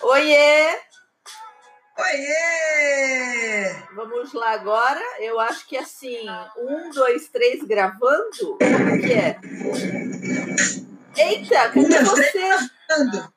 [0.00, 0.80] Oiê!
[1.98, 3.74] Oiê!
[3.94, 5.02] Vamos lá agora.
[5.18, 6.26] Eu acho que assim,
[6.56, 8.58] um, dois, três, gravando.
[8.58, 9.38] Como que é?
[11.16, 12.30] Eita, cadê Um, dois, você?
[12.30, 13.32] três, gravando.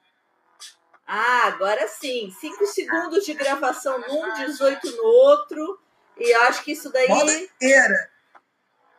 [1.07, 2.34] Ah, agora sim.
[2.39, 5.80] Cinco segundos de gravação num, 18 no outro.
[6.18, 7.07] E acho que isso daí.
[7.09, 8.12] Inteira.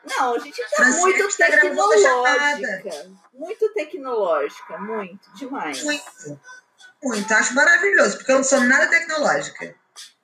[0.05, 3.11] Não, a gente tá Francês muito tá tecnológica.
[3.33, 5.83] Muito tecnológica, muito, demais.
[5.85, 6.41] Muito.
[7.03, 7.33] Muito.
[7.35, 9.75] Acho maravilhoso, porque eu não sou nada tecnológica.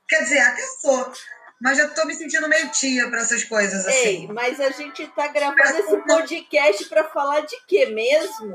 [0.09, 1.13] Quer dizer, até sou.
[1.61, 3.97] Mas já tô me sentindo meio tia para essas coisas assim.
[3.97, 8.55] Ei, mas a gente tá gravando esse podcast para falar de quê mesmo?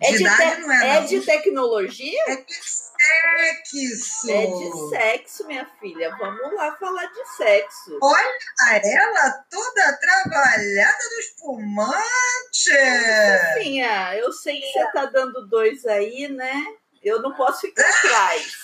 [0.00, 1.06] É De te- não é, é não.
[1.06, 2.22] de tecnologia?
[2.28, 4.30] É de sexo.
[4.30, 6.16] É de sexo, minha filha.
[6.18, 7.98] Vamos lá falar de sexo.
[8.02, 8.38] Olha
[8.82, 12.70] ela toda trabalhada no espumante.
[13.54, 16.54] Sofinha, eu sei que você tá dando dois aí, né?
[17.02, 18.56] Eu não posso ficar atrás.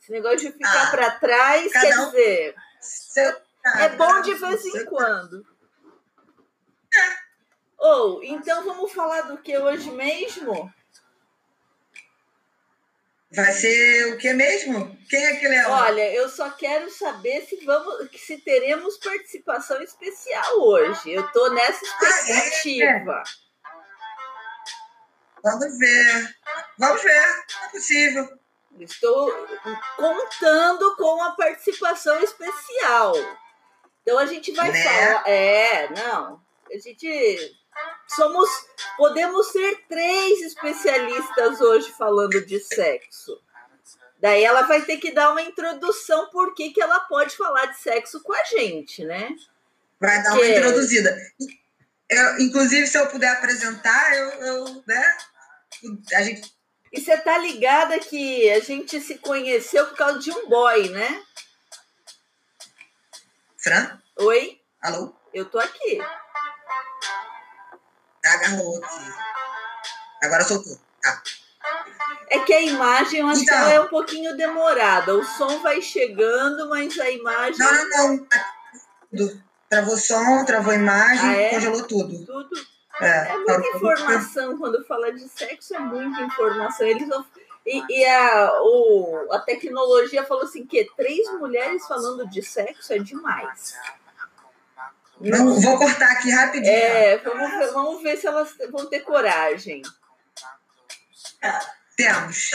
[0.00, 2.54] Esse negócio de ficar Ah, para trás, quer um- dizer,
[3.76, 5.46] é bom de vez em quando.
[7.78, 10.72] Ou, então vamos falar do que hoje mesmo?
[13.32, 14.96] Vai ser o que mesmo?
[15.10, 15.70] Quem é que leva?
[15.70, 21.10] Olha, eu só quero saber se vamos, se teremos participação especial hoje.
[21.12, 23.22] Eu tô nessa expectativa.
[25.46, 26.34] Vamos ver.
[26.78, 27.22] Vamos ver.
[27.60, 28.38] Não é possível.
[28.80, 29.32] Estou
[29.96, 33.14] contando com a participação especial.
[34.02, 34.82] Então a gente vai Né?
[34.82, 35.28] falar.
[35.28, 36.40] É, não.
[36.72, 37.56] A gente
[38.08, 38.50] somos.
[38.96, 43.40] Podemos ser três especialistas hoje falando de sexo.
[44.18, 47.78] Daí ela vai ter que dar uma introdução por que, que ela pode falar de
[47.78, 49.28] sexo com a gente, né?
[50.00, 51.16] Vai dar uma Que- introduzida.
[52.08, 55.16] Eu, inclusive, se eu puder apresentar, eu, eu, né?
[56.14, 56.54] A gente.
[56.92, 61.22] E você tá ligada que a gente se conheceu por causa de um boy, né?
[63.58, 64.00] Fran?
[64.20, 64.60] Oi?
[64.82, 65.14] Alô?
[65.34, 66.00] Eu tô aqui.
[68.24, 69.04] Agarrou aqui.
[70.22, 70.78] Agora soltou.
[71.02, 71.22] Tá.
[72.28, 73.58] É que a imagem, eu acho que Então.
[73.58, 75.14] ela é um pouquinho demorada.
[75.14, 77.58] O som vai chegando, mas a imagem.
[77.58, 78.26] Não, não, não.
[78.26, 78.54] Tá.
[79.68, 81.50] Travou som, travou imagem, Ah, é?
[81.50, 82.24] congelou tudo.
[82.24, 82.65] Tudo.
[83.00, 84.58] É, É muita informação.
[84.58, 86.86] Quando fala de sexo, é muita informação.
[86.86, 87.24] Eles vão.
[87.66, 92.98] E, e a, o, a tecnologia falou assim: que três mulheres falando de sexo é
[92.98, 93.76] demais.
[95.20, 96.72] Não, vou cortar aqui rapidinho.
[96.72, 99.82] É, vamos ver, vamos ver se elas vão ter coragem.
[101.96, 102.50] Temos.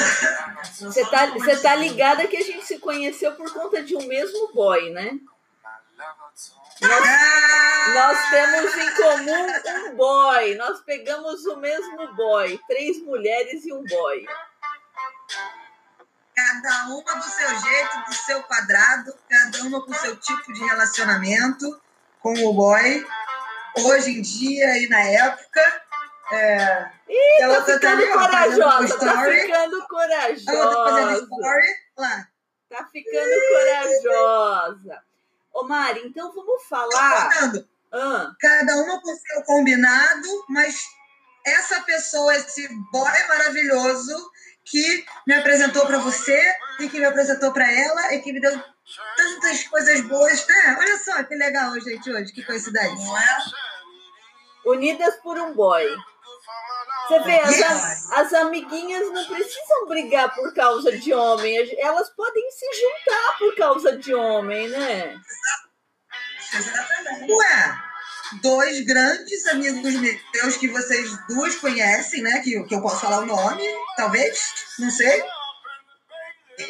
[0.79, 4.53] Você tá, você tá ligada que a gente se conheceu por conta de um mesmo
[4.53, 5.19] boy, né?
[6.81, 9.47] Nós, Ah, nós temos em comum
[9.91, 10.55] um boy.
[10.55, 12.59] Nós pegamos o mesmo boy.
[12.67, 14.25] Três mulheres e um boy.
[16.35, 20.63] Cada uma do seu jeito, do seu quadrado, cada uma com o seu tipo de
[20.65, 21.79] relacionamento
[22.19, 23.05] com o boy.
[23.77, 25.81] Hoje em dia e na época.
[26.33, 29.87] É, Ih, ela tá ficando ali, ó, fazendo corajosa, tá ficando
[30.47, 31.27] Ela tá fazendo corajosa.
[31.27, 31.67] story.
[31.97, 32.27] Lá.
[32.69, 35.03] Tá ficando corajosa.
[35.53, 37.29] Ô Mari, então vamos falar.
[37.93, 40.81] Ah, Cada uma com seu combinado, mas
[41.45, 44.31] essa pessoa, esse boy maravilhoso
[44.63, 46.39] que me apresentou para você
[46.79, 48.51] e que me apresentou para ela e que me deu
[49.17, 50.77] tantas coisas boas, né?
[50.79, 53.05] Olha só que legal, gente, hoje, que coincidência.
[54.65, 55.85] Unidas por um boy.
[57.07, 61.55] Você vê, as, as amiguinhas não precisam brigar por causa de homem.
[61.79, 65.15] Elas podem se juntar por causa de homem, né?
[66.53, 67.31] Exatamente.
[67.31, 67.75] Ué,
[68.41, 72.39] dois grandes amigos meus que vocês duas conhecem, né?
[72.39, 73.63] Que, que eu posso falar o nome,
[73.97, 75.23] talvez, não sei.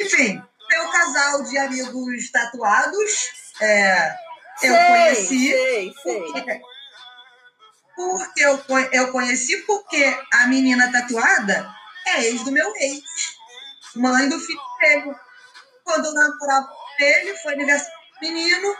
[0.00, 4.16] Enfim, meu casal de amigos tatuados, é,
[4.62, 5.50] eu sei, conheci.
[5.50, 6.20] sei, sei.
[6.20, 6.60] Porque,
[7.94, 11.74] porque eu, eu conheci porque a menina tatuada
[12.06, 13.02] é ex do meu ex,
[13.94, 15.14] mãe do filho dele.
[15.84, 18.76] Quando eu namorava com ele, foi aniversário do menino,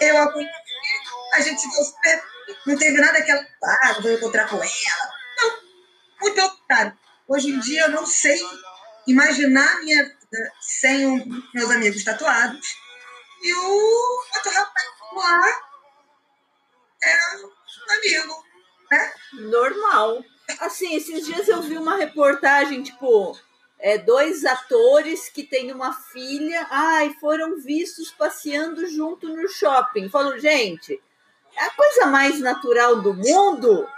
[0.00, 0.52] eu a conheci,
[1.34, 2.22] a gente super.
[2.66, 3.44] Não teve nada aquela.
[3.62, 5.12] Ah, vou encontrar com ela.
[5.38, 5.60] Não,
[6.20, 6.98] muito pelo.
[7.26, 8.40] Hoje em dia eu não sei
[9.06, 12.66] imaginar a minha vida sem meus amigos tatuados.
[13.42, 15.68] E o outro rapaz lá
[17.02, 17.36] é
[17.90, 18.44] amigo,
[18.90, 19.12] né?
[19.32, 20.24] Normal.
[20.60, 23.38] Assim, esses dias eu vi uma reportagem, tipo,
[23.78, 30.08] é, dois atores que têm uma filha, ai, foram vistos passeando junto no shopping.
[30.08, 31.00] Falo, gente,
[31.56, 33.88] é a coisa mais natural do mundo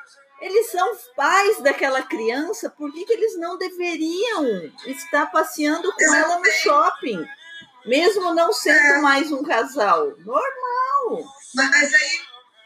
[0.40, 6.38] Eles são pais daquela criança, por que, que eles não deveriam estar passeando com ela
[6.38, 7.26] no shopping?
[7.84, 9.00] Mesmo não sendo é.
[9.00, 10.14] mais um casal.
[10.18, 11.24] Normal.
[11.54, 12.20] Mas aí,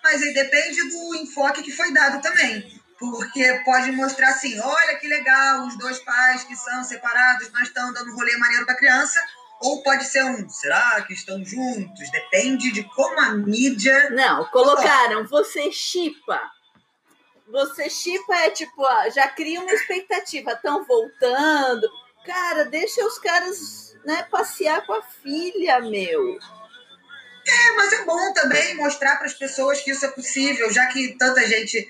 [0.05, 2.81] mas aí depende do enfoque que foi dado também.
[2.99, 7.93] Porque pode mostrar assim: olha que legal, os dois pais que são separados, mas estão
[7.93, 9.19] dando um rolê maneiro para a criança
[9.61, 12.11] ou pode ser um, será que estão juntos?
[12.11, 14.11] Depende de como a mídia.
[14.11, 16.39] Não, colocaram, você chipa.
[17.49, 18.83] Você chipa é tipo,
[19.15, 21.89] já cria uma expectativa, estão voltando.
[22.27, 26.39] Cara, deixa os caras né, passear com a filha, meu.
[27.55, 31.17] É, mas é bom também mostrar para as pessoas que isso é possível, já que
[31.19, 31.89] tanta gente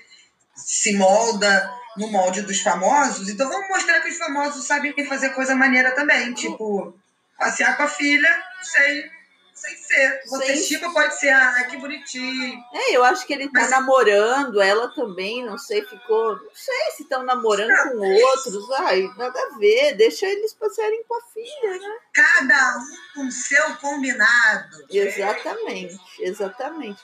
[0.55, 5.55] se molda no molde dos famosos, então vamos mostrar que os famosos sabem fazer coisa
[5.55, 6.93] maneira também, tipo
[7.37, 9.11] passear com a filha sem,
[9.55, 10.21] sem ser.
[10.27, 10.57] Você sem...
[10.57, 12.61] chipa pode ser, ah, que bonitinho.
[12.73, 13.71] É, eu acho que ele tá Mas...
[13.71, 16.35] namorando, ela também, não sei, ficou.
[16.35, 18.71] Não sei se estão namorando com outros.
[18.71, 21.97] Ai, nada a ver, deixa eles passearem com a filha, né?
[22.13, 24.85] Cada um com seu combinado.
[24.89, 27.01] Exatamente, exatamente.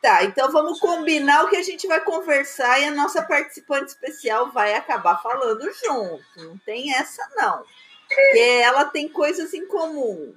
[0.00, 4.52] Tá, então vamos combinar o que a gente vai conversar e a nossa participante especial
[4.52, 6.24] vai acabar falando junto.
[6.36, 7.64] Não tem essa, não.
[8.08, 10.32] Porque ela tem coisas em comum.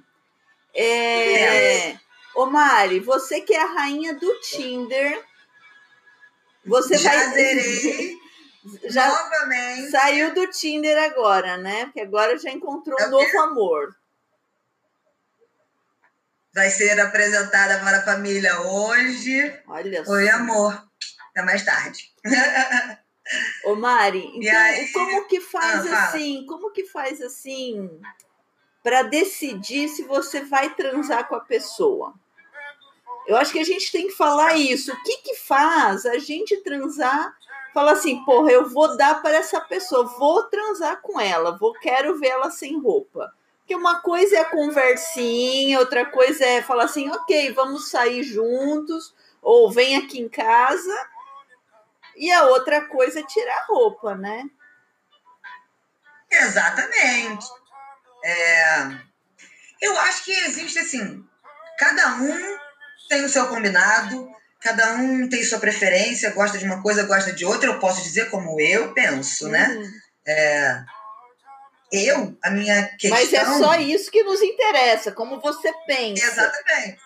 [0.74, 1.96] É...
[2.34, 5.22] Ô Mari, você que é a rainha do Tinder,
[6.64, 7.30] você já vai.
[7.34, 8.16] Zerei.
[8.88, 9.90] já novamente.
[9.90, 11.86] Saiu do Tinder agora, né?
[11.86, 13.94] Porque agora já encontrou um novo amor.
[16.54, 19.60] Vai ser apresentada para a família hoje.
[19.66, 20.86] Olha Oi, amor.
[21.30, 22.12] Até mais tarde.
[23.64, 26.44] Ô Mari, então aí, como que faz ah, assim?
[26.46, 27.88] Como que faz assim
[28.82, 32.14] para decidir se você vai transar com a pessoa?
[33.26, 34.92] Eu acho que a gente tem que falar isso.
[34.92, 37.34] O que que faz a gente transar?
[37.72, 42.18] Fala assim, porra, eu vou dar para essa pessoa, vou transar com ela, vou quero
[42.18, 43.32] ver ela sem roupa.
[43.60, 49.14] Porque uma coisa é a conversinha, outra coisa é falar assim, ok, vamos sair juntos,
[49.40, 51.08] ou vem aqui em casa
[52.16, 54.44] e a outra coisa é tirar a roupa, né?
[56.30, 57.46] Exatamente.
[58.24, 58.88] É,
[59.80, 61.24] eu acho que existe assim,
[61.78, 62.58] cada um
[63.08, 64.30] tem o seu combinado,
[64.60, 67.68] cada um tem sua preferência, gosta de uma coisa, gosta de outra.
[67.68, 69.68] Eu posso dizer como eu penso, né?
[69.68, 69.82] uhum.
[69.82, 70.02] né?
[70.24, 70.84] É,
[71.92, 73.18] eu, a minha questão.
[73.18, 76.24] Mas é só isso que nos interessa, como você pensa.
[76.24, 76.98] Exatamente.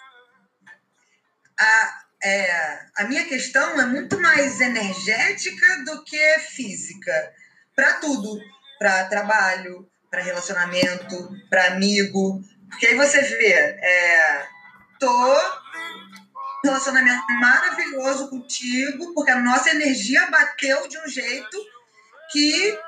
[1.58, 7.32] A, é, a minha questão é muito mais energética do que física.
[7.74, 8.38] Para tudo.
[8.78, 12.42] Para trabalho, para relacionamento, para amigo.
[12.70, 14.48] Porque aí você vê, é,
[14.98, 15.36] tô
[16.64, 21.58] relacionamento maravilhoso contigo, porque a nossa energia bateu de um jeito
[22.32, 22.78] que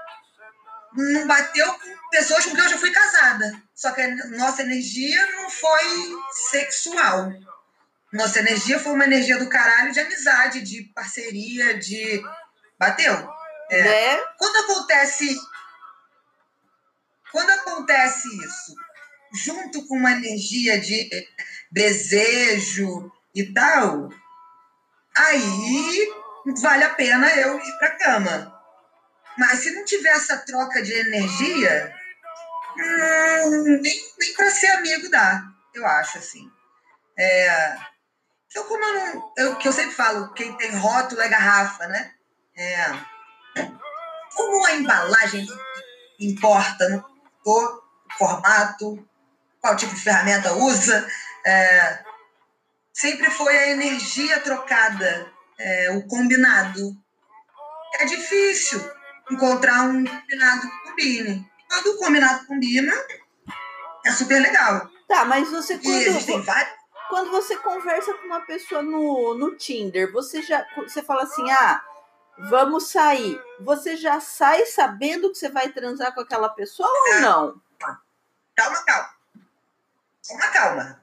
[0.94, 3.62] não bateu com pessoas com quem eu já fui casada.
[3.74, 6.16] Só que a nossa energia não foi
[6.50, 7.30] sexual.
[8.10, 12.22] Nossa energia foi uma energia do caralho de amizade, de parceria, de.
[12.78, 13.28] Bateu?
[13.70, 13.82] É.
[13.82, 14.24] Né?
[14.38, 15.36] Quando acontece.
[17.32, 18.74] Quando acontece isso,
[19.32, 21.10] junto com uma energia de
[21.70, 24.08] desejo e tal,
[25.16, 26.08] aí
[26.60, 28.54] vale a pena eu ir pra cama.
[29.36, 31.94] Mas se não tiver essa troca de energia,
[32.76, 35.44] hum, nem, nem para ser amigo dá,
[35.74, 36.50] eu acho assim.
[37.16, 37.76] É,
[38.50, 39.32] então, como eu não.
[39.36, 42.12] Eu, que eu sempre falo, quem tem rótulo é garrafa, né?
[42.56, 42.86] É,
[44.34, 45.46] como a embalagem
[46.18, 47.82] importa no cor,
[48.16, 49.06] formato,
[49.60, 51.08] qual tipo de ferramenta usa,
[51.44, 52.04] é,
[52.92, 56.96] sempre foi a energia trocada, é, o combinado.
[58.00, 58.80] É difícil
[59.30, 61.50] encontrar um combinado que combine.
[61.68, 62.92] Quando o combinado combina,
[64.04, 64.90] é super legal.
[65.06, 66.44] Tá, mas você quando...
[66.44, 66.78] Vários
[67.08, 71.82] quando você conversa com uma pessoa no, no Tinder, você já você fala assim: ah,
[72.38, 73.40] vamos sair.
[73.60, 77.62] Você já sai sabendo que você vai transar com aquela pessoa ou não?
[78.56, 79.10] Calma, calma.
[80.26, 81.02] Calma, calma.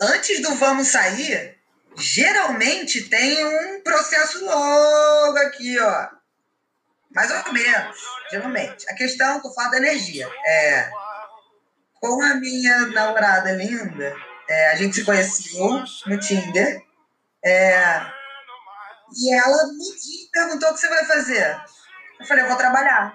[0.00, 1.58] Antes do vamos sair,
[1.96, 6.08] geralmente tem um processo longo aqui, ó.
[7.14, 7.96] Mais ou menos,
[8.30, 8.90] geralmente.
[8.90, 10.28] A questão que eu falo da energia.
[10.46, 10.90] É,
[12.00, 14.16] com a minha namorada linda,
[14.48, 16.82] é, a gente se conheceu no Tinder.
[17.44, 18.00] É,
[19.16, 21.56] e ela dia perguntou o que você vai fazer.
[22.20, 23.12] Eu falei, eu vou trabalhar.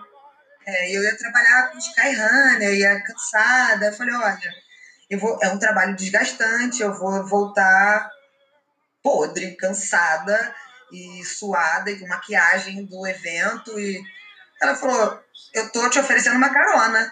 [0.65, 3.87] É, eu ia trabalhar com Skyrunner, ia cansada.
[3.87, 4.53] Eu falei, olha,
[5.09, 8.09] eu vou, é um trabalho desgastante, eu vou voltar
[9.03, 10.55] podre, cansada.
[10.91, 13.79] e suada e com maquiagem do evento.
[13.79, 14.01] E
[14.61, 15.19] ela falou:
[15.53, 17.11] Eu tô te oferecendo uma carona.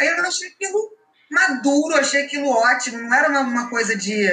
[0.00, 0.96] Aí eu achei aquilo
[1.30, 4.26] maduro, achei aquilo ótimo, não era uma, uma coisa de.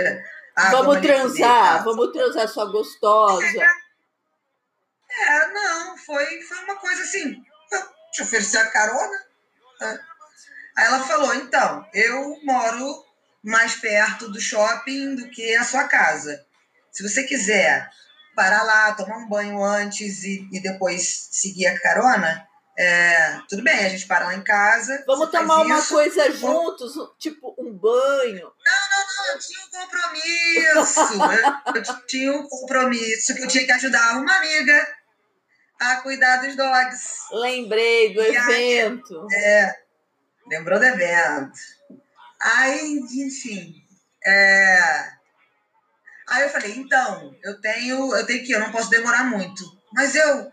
[0.60, 3.46] Ah, vamos transar, vamos transar, sua gostosa.
[3.46, 3.62] É,
[5.38, 7.44] é, não, foi, foi uma coisa assim.
[7.72, 9.26] Eu te ofereci a carona.
[9.78, 10.00] Tá?
[10.76, 13.06] Aí ela falou: então, eu moro
[13.44, 16.44] mais perto do shopping do que a sua casa.
[16.92, 17.88] Se você quiser
[18.36, 22.47] parar lá, tomar um banho antes e, e depois seguir a carona,
[22.78, 25.04] é, tudo bem, a gente para lá em casa.
[25.08, 28.52] Vamos tomar uma isso, coisa juntos, tipo um banho.
[28.66, 31.24] Não, não, não, eu tinha um compromisso.
[31.76, 34.96] eu, eu tinha um compromisso que eu tinha que ajudar uma amiga
[35.80, 37.20] a cuidar dos dogs.
[37.32, 39.28] Lembrei do e evento.
[39.32, 39.76] Aí, é,
[40.48, 41.60] lembrou do evento.
[42.40, 43.84] Aí, enfim.
[44.26, 45.18] É,
[46.28, 49.64] Aí eu falei, então, eu tenho, eu tenho que ir, eu não posso demorar muito.
[49.94, 50.52] Mas eu.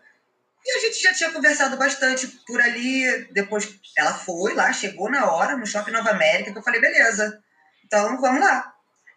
[0.65, 3.29] E a gente já tinha conversado bastante por ali.
[3.33, 7.39] Depois ela foi lá, chegou na hora, no Shopping Nova América, que eu falei, beleza,
[7.85, 8.73] então vamos lá.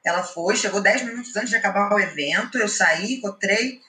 [0.06, 3.80] Ela foi, chegou 10 minutos antes de acabar o evento, eu saí, encontrei.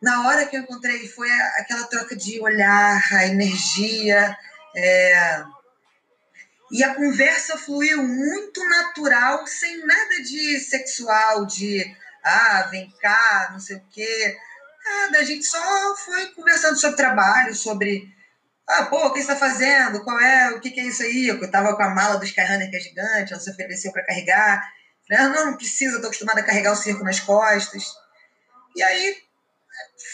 [0.00, 4.36] Na hora que eu encontrei, foi aquela troca de olhar, a energia.
[4.74, 5.44] É,
[6.72, 11.84] e a conversa fluiu muito natural, sem nada de sexual, de
[12.24, 14.36] ah, vem cá, não sei o quê.
[14.84, 18.12] Nada, a gente só foi conversando sobre trabalho, sobre
[18.68, 20.02] ah, pô, o que você está fazendo?
[20.02, 20.50] Qual é?
[20.52, 21.28] O que, que é isso aí?
[21.28, 24.62] Eu estava com a mala do Skyrunner, que é gigante, ela se ofereceu para carregar.
[25.06, 27.84] Falei, ah, não, não precisa, estou acostumada a carregar o circo nas costas.
[28.74, 29.16] E aí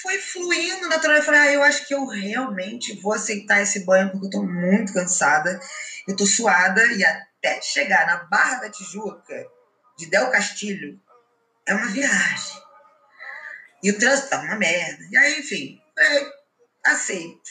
[0.02, 1.16] foi fluindo natural.
[1.16, 4.42] Eu falei, ah, eu acho que eu realmente vou aceitar esse banho porque eu tô
[4.42, 5.60] muito cansada.
[6.06, 9.46] Eu tô suada e até chegar na Barra da Tijuca,
[9.98, 10.98] de Del Castilho,
[11.66, 12.67] é uma viagem.
[13.82, 15.04] E o trânsito tá uma merda.
[15.10, 16.32] E aí, enfim, é,
[16.84, 17.50] aceito.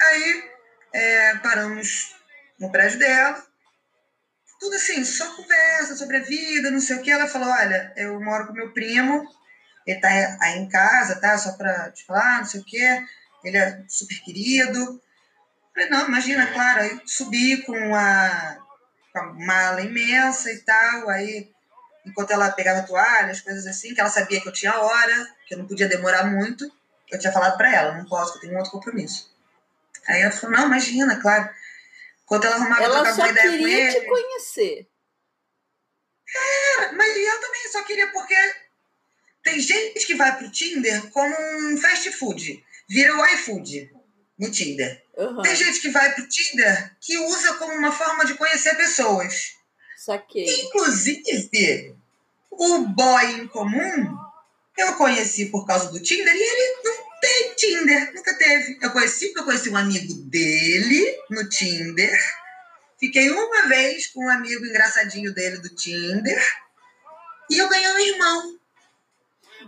[0.00, 0.50] Aí
[0.92, 2.14] é, paramos
[2.58, 3.44] no prédio dela.
[4.60, 7.10] Tudo assim, só conversa sobre a vida, não sei o que.
[7.10, 9.26] Ela falou: Olha, eu moro com meu primo,
[9.86, 10.08] ele tá
[10.40, 11.36] aí em casa, tá?
[11.36, 13.02] Só para te falar, não sei o quê.
[13.44, 15.02] Ele é super querido.
[15.74, 16.80] Falei, não, imagina, claro.
[16.80, 18.58] Aí subi com a,
[19.12, 21.10] com a mala imensa e tal.
[21.10, 21.50] Aí,
[22.04, 25.34] enquanto ela pegava a toalha, as coisas assim, que ela sabia que eu tinha hora,
[25.46, 26.70] que eu não podia demorar muito,
[27.10, 29.32] eu tinha falado para ela, não posso, eu tenho um outro compromisso.
[30.06, 31.48] Aí ela falou, não, imagina, claro.
[32.24, 33.80] Enquanto ela arrumava ela trocar uma ideia com ele.
[33.80, 34.88] Ela só queria te conhecer.
[36.36, 38.34] É, mas eu também só queria porque
[39.42, 43.92] tem gente que vai pro Tinder como um fast food, vira o iFood
[44.38, 45.04] no Tinder.
[45.16, 45.42] Uhum.
[45.42, 49.54] Tem gente que vai pro Tinder que usa como uma forma de conhecer pessoas.
[49.96, 50.44] Saquei.
[50.62, 51.22] Inclusive,
[52.58, 54.24] o boy em comum
[54.76, 58.78] eu conheci por causa do Tinder e ele não tem Tinder, nunca teve.
[58.82, 62.18] Eu conheci porque eu conheci um amigo dele no Tinder.
[62.98, 66.42] Fiquei uma vez com um amigo engraçadinho dele do Tinder.
[67.50, 68.58] E eu ganhei um irmão.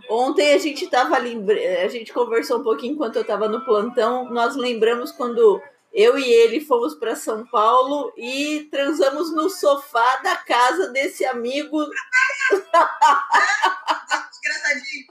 [0.09, 4.29] Ontem a gente tava a gente conversou um pouquinho enquanto eu estava no plantão.
[4.29, 5.61] Nós lembramos quando
[5.97, 11.75] eu e ele fomos para São Paulo e transamos no sofá da casa desse amigo.
[14.37, 15.07] Engraçadinho.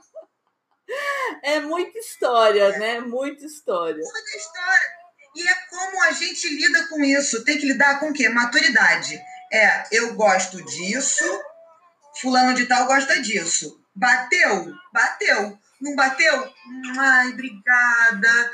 [1.43, 3.01] É muita história, né?
[3.01, 4.01] Muita história.
[4.01, 4.97] Muita história.
[5.35, 7.45] E é como a gente lida com isso.
[7.45, 8.29] Tem que lidar com o quê?
[8.29, 9.21] Maturidade.
[9.53, 11.25] É, eu gosto disso,
[12.21, 13.85] fulano de tal gosta disso.
[13.93, 14.73] Bateu?
[14.93, 15.59] Bateu.
[15.81, 16.55] Não bateu?
[16.97, 18.53] Ai, obrigada.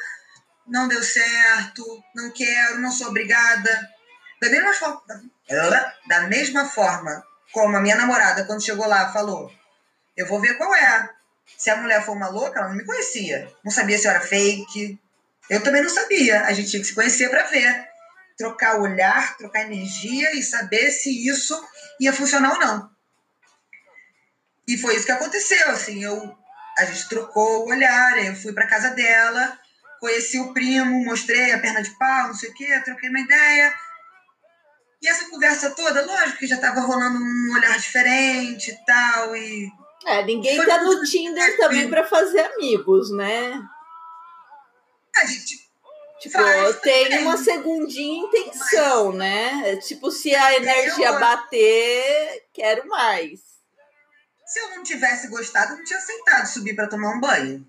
[0.66, 2.02] Não deu certo.
[2.14, 3.90] Não quero, não sou obrigada.
[4.40, 5.02] Da mesma forma,
[6.08, 9.52] da mesma forma como a minha namorada, quando chegou lá, falou:
[10.16, 11.10] Eu vou ver qual é.
[11.56, 13.52] Se a mulher for uma louca, ela não me conhecia.
[13.64, 14.98] Não sabia se eu era fake.
[15.50, 16.44] Eu também não sabia.
[16.44, 17.88] A gente tinha que se conhecer para ver.
[18.36, 21.54] Trocar olhar, trocar energia e saber se isso
[22.00, 22.90] ia funcionar ou não.
[24.66, 26.36] E foi isso que aconteceu, assim, eu,
[26.78, 29.58] a gente trocou o olhar, eu fui para casa dela,
[30.02, 33.72] conheci o primo, mostrei a perna de pau, não sei o quê, troquei uma ideia.
[35.00, 39.70] E essa conversa toda, lógico que já estava rolando um olhar diferente e tal, e...
[40.04, 43.62] É, ninguém tá no Tinder também para fazer amigos, né?
[45.16, 45.62] A gente
[46.18, 46.38] Tipo,
[46.82, 49.16] tem uma segundinha intenção, Mas...
[49.16, 49.76] né?
[49.76, 51.18] Tipo, se a energia eu...
[51.18, 53.40] bater, quero mais.
[54.46, 57.66] Se eu não tivesse gostado, eu não tinha aceitado subir para tomar um banho.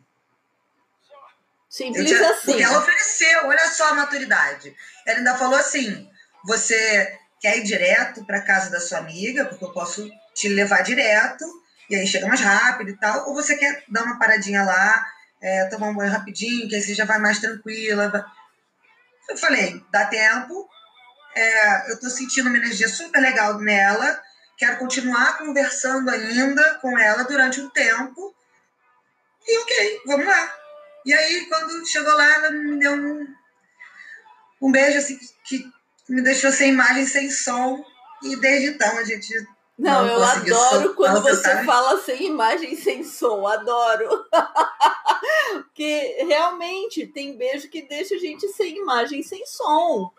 [1.74, 2.46] Simples tinha, assim.
[2.46, 4.76] Porque ela ofereceu, olha só a maturidade.
[5.08, 6.08] Ela ainda falou assim:
[6.46, 11.44] você quer ir direto para casa da sua amiga, porque eu posso te levar direto.
[11.90, 15.04] e aí chega mais rápido e tal, ou você quer dar uma paradinha lá,
[15.42, 18.24] é, tomar um banho rapidinho, que aí você já vai mais tranquila.
[19.28, 20.70] Eu falei, dá tempo,
[21.36, 24.22] é, eu tô sentindo uma energia super legal nela,
[24.60, 28.36] quero continuar conversando ainda com ela durante um tempo,
[29.48, 30.63] e ok, vamos lá.
[31.06, 33.28] E aí, quando chegou lá, ela me deu um,
[34.62, 35.70] um beijo assim, que
[36.08, 37.84] me deixou sem imagem, sem som,
[38.24, 39.34] e desde então a gente
[39.78, 44.26] não, não eu adoro quando você fala sem imagem, sem som, adoro.
[45.54, 50.12] Porque realmente tem beijo que deixa a gente sem imagem, sem som.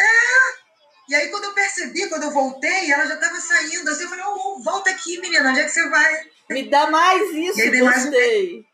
[0.00, 0.70] É.
[1.08, 4.24] E aí quando eu percebi, quando eu voltei, ela já estava saindo, assim, eu falei,
[4.28, 6.30] oh, volta aqui, menina, onde é que você vai?
[6.48, 8.52] Me dá mais isso, e aí, gostei.
[8.52, 8.69] Mais um...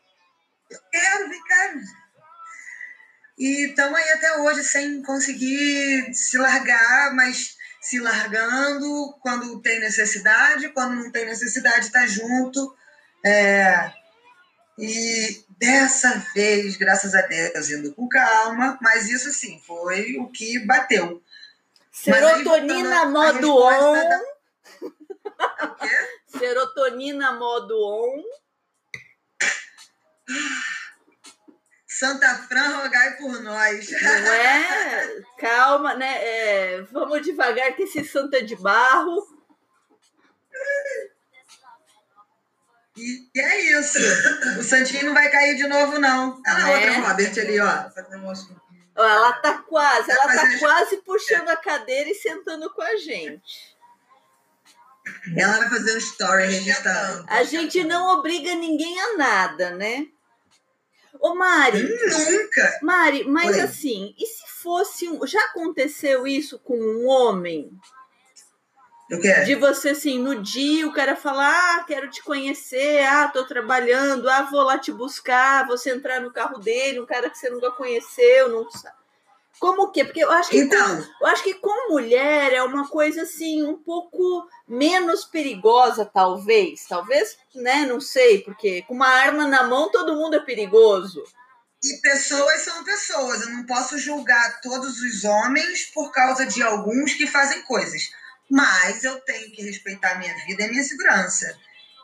[0.99, 1.75] Quero, vem cá.
[3.37, 10.69] E estamos aí até hoje sem conseguir se largar, mas se largando quando tem necessidade,
[10.69, 12.75] quando não tem necessidade, tá junto.
[13.23, 13.93] É,
[14.79, 20.65] e dessa vez, graças a Deus, indo com calma, mas isso sim, foi o que
[20.65, 21.21] bateu.
[21.91, 23.93] Serotonina aí, modo on.
[23.93, 24.21] Da...
[25.61, 26.39] O quê?
[26.39, 28.23] Serotonina modo on.
[31.97, 33.89] Santa Fran, rogai por nós.
[33.89, 35.21] Não é?
[35.39, 36.17] Calma, né?
[36.19, 39.35] É, vamos devagar que esse santo é de barro.
[42.95, 43.97] E, e é isso.
[44.59, 46.41] O Santinho não vai cair de novo, não.
[46.45, 46.75] Ah, é.
[46.75, 47.89] outra Robert ali, ó.
[48.95, 53.75] Ela tá quase, ela tá quase puxando a cadeira e sentando com a gente.
[55.35, 57.25] Ela vai fazer um story registrando.
[57.27, 60.07] A gente não obriga ninguém a nada, né?
[61.19, 61.81] Ô, Mari.
[61.81, 62.79] Nunca!
[62.81, 63.61] Mari, mas Oi.
[63.61, 65.09] assim, e se fosse.
[65.09, 67.71] Um, já aconteceu isso com um homem?
[69.11, 69.33] O quê?
[69.45, 74.29] De você, assim, no dia o cara falar, ah, quero te conhecer, ah, tô trabalhando,
[74.29, 77.71] ah, vou lá te buscar, você entrar no carro dele, um cara que você nunca
[77.71, 79.06] conheceu, não sabe.
[79.59, 80.03] Como o quê?
[80.03, 83.63] Porque eu acho que, então, com, eu acho que com mulher é uma coisa assim,
[83.63, 86.85] um pouco menos perigosa, talvez.
[86.87, 87.85] Talvez, né?
[87.85, 91.23] Não sei, porque com uma arma na mão todo mundo é perigoso.
[91.83, 93.41] E pessoas são pessoas.
[93.41, 98.09] Eu não posso julgar todos os homens por causa de alguns que fazem coisas.
[98.49, 101.57] Mas eu tenho que respeitar a minha vida e a minha segurança.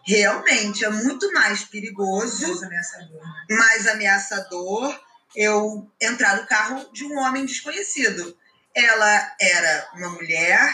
[0.06, 3.56] Realmente é muito mais perigoso, mais ameaçador, né?
[3.58, 5.00] mais ameaçador
[5.36, 8.38] eu entrar no carro de um homem desconhecido.
[8.76, 10.74] Ela era uma mulher,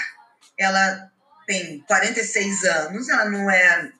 [0.57, 1.11] ela
[1.45, 3.91] tem 46 anos, ela não é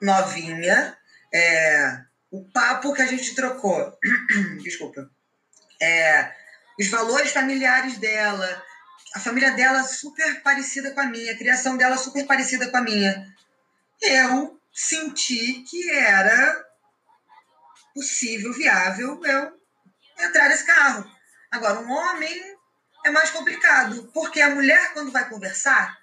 [0.00, 0.96] novinha.
[1.32, 3.96] É, o papo que a gente trocou,
[4.62, 5.10] desculpa,
[5.80, 6.32] é,
[6.78, 8.64] os valores familiares dela,
[9.14, 12.82] a família dela super parecida com a minha, a criação dela super parecida com a
[12.82, 13.26] minha.
[14.00, 16.64] Eu senti que era
[17.94, 19.57] possível, viável eu
[20.18, 21.04] entrar nesse carro.
[21.50, 22.56] Agora, um homem
[23.04, 25.96] é mais complicado, porque a mulher, quando vai conversar,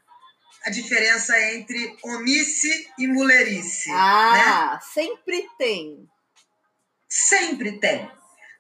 [0.66, 3.92] a diferença é entre omice e mulerice.
[3.92, 4.80] Ah, né?
[4.94, 6.10] sempre tem.
[7.08, 8.12] Sempre tem.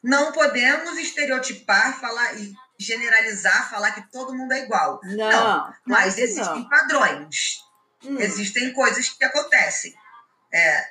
[0.03, 4.99] Não podemos estereotipar, falar e generalizar, falar que todo mundo é igual.
[5.03, 6.69] Não, não mas existem não.
[6.69, 7.57] padrões.
[8.03, 8.19] Hum.
[8.19, 9.93] Existem coisas que acontecem.
[10.53, 10.87] É,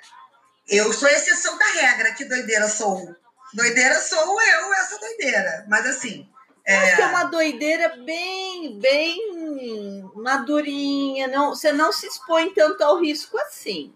[0.68, 3.14] eu sou exceção da regra, que doideira sou.
[3.54, 5.64] Doideira sou eu, essa doideira.
[5.68, 6.28] Mas assim.
[6.66, 6.76] É...
[6.76, 11.28] Acho que é uma doideira bem, bem madurinha.
[11.28, 13.94] Não, você não se expõe tanto ao risco assim.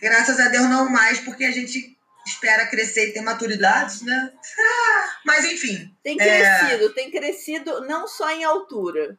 [0.00, 4.32] Graças a Deus não mais, porque a gente espera crescer e ter maturidade, né?
[5.24, 5.94] Mas enfim.
[6.02, 6.92] Tem crescido, é...
[6.94, 9.18] tem crescido não só em altura.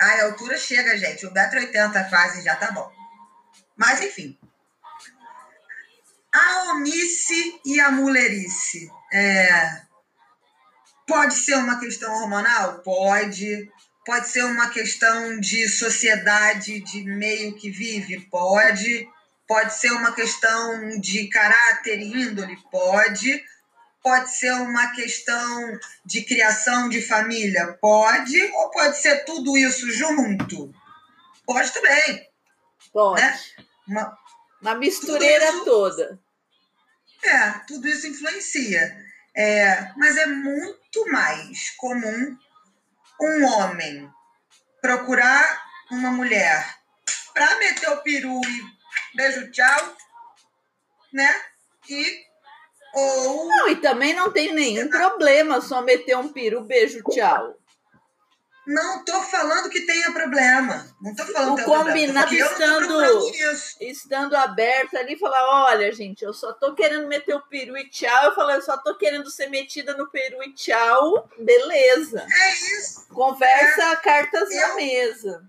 [0.00, 1.26] Ah, a altura chega, gente.
[1.26, 2.90] O 1,80m quase já tá bom.
[3.76, 4.37] Mas enfim.
[6.32, 8.90] A omice e a mulerice.
[9.12, 9.82] É,
[11.06, 12.80] pode ser uma questão hormonal?
[12.80, 13.70] Pode.
[14.04, 18.20] Pode ser uma questão de sociedade, de meio que vive?
[18.30, 19.08] Pode.
[19.46, 22.56] Pode ser uma questão de caráter e índole?
[22.70, 23.42] Pode.
[24.02, 27.76] Pode ser uma questão de criação de família?
[27.80, 28.40] Pode.
[28.42, 30.72] Ou pode ser tudo isso junto?
[31.46, 32.26] Pode também.
[32.92, 33.20] Pode.
[33.20, 33.40] Né?
[33.86, 34.18] Uma,
[34.60, 36.20] uma mistureira isso, toda.
[37.22, 39.08] É, tudo isso influencia.
[39.36, 42.36] É, mas é muito mais comum
[43.20, 44.10] um homem
[44.80, 46.76] procurar uma mulher
[47.32, 49.96] para meter o peru e beijo, tchau,
[51.12, 51.34] né?
[51.88, 52.28] E
[52.94, 57.56] ou Não, e também não tem nenhum problema só meter um peru, beijo, tchau.
[58.68, 60.86] Não tô falando que tenha problema.
[61.00, 62.50] Não tô falando o que combinado problema.
[62.50, 67.88] estando, estando aberto ali, falar: olha, gente, eu só tô querendo meter o peru e
[67.88, 68.26] tchau.
[68.26, 71.26] Eu falei: eu só tô querendo ser metida no peru e tchau.
[71.38, 72.26] Beleza.
[72.30, 73.08] É isso.
[73.08, 73.96] Conversa é.
[73.96, 75.42] cartas eu, na mesa.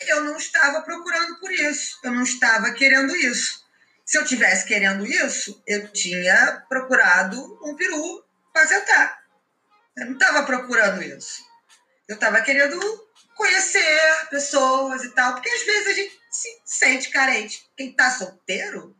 [0.00, 1.96] Eu não estava procurando por isso.
[2.02, 3.64] Eu não estava querendo isso.
[4.04, 9.20] Se eu tivesse querendo isso, eu tinha procurado um peru para sentar.
[9.96, 11.48] Eu não estava procurando isso.
[12.10, 12.76] Eu estava querendo
[13.36, 17.64] conhecer pessoas e tal, porque às vezes a gente se sente carente.
[17.76, 18.96] Quem está solteiro,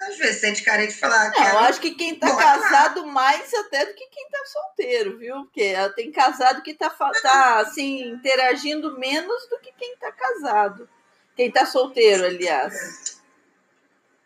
[0.00, 1.32] às vezes sente carente de falar.
[1.32, 5.34] Não, eu acho que quem está casado mais até do que quem está solteiro, viu?
[5.42, 10.88] Porque tem casado que está tá, assim, interagindo menos do que quem está casado.
[11.34, 13.20] Quem está solteiro, aliás.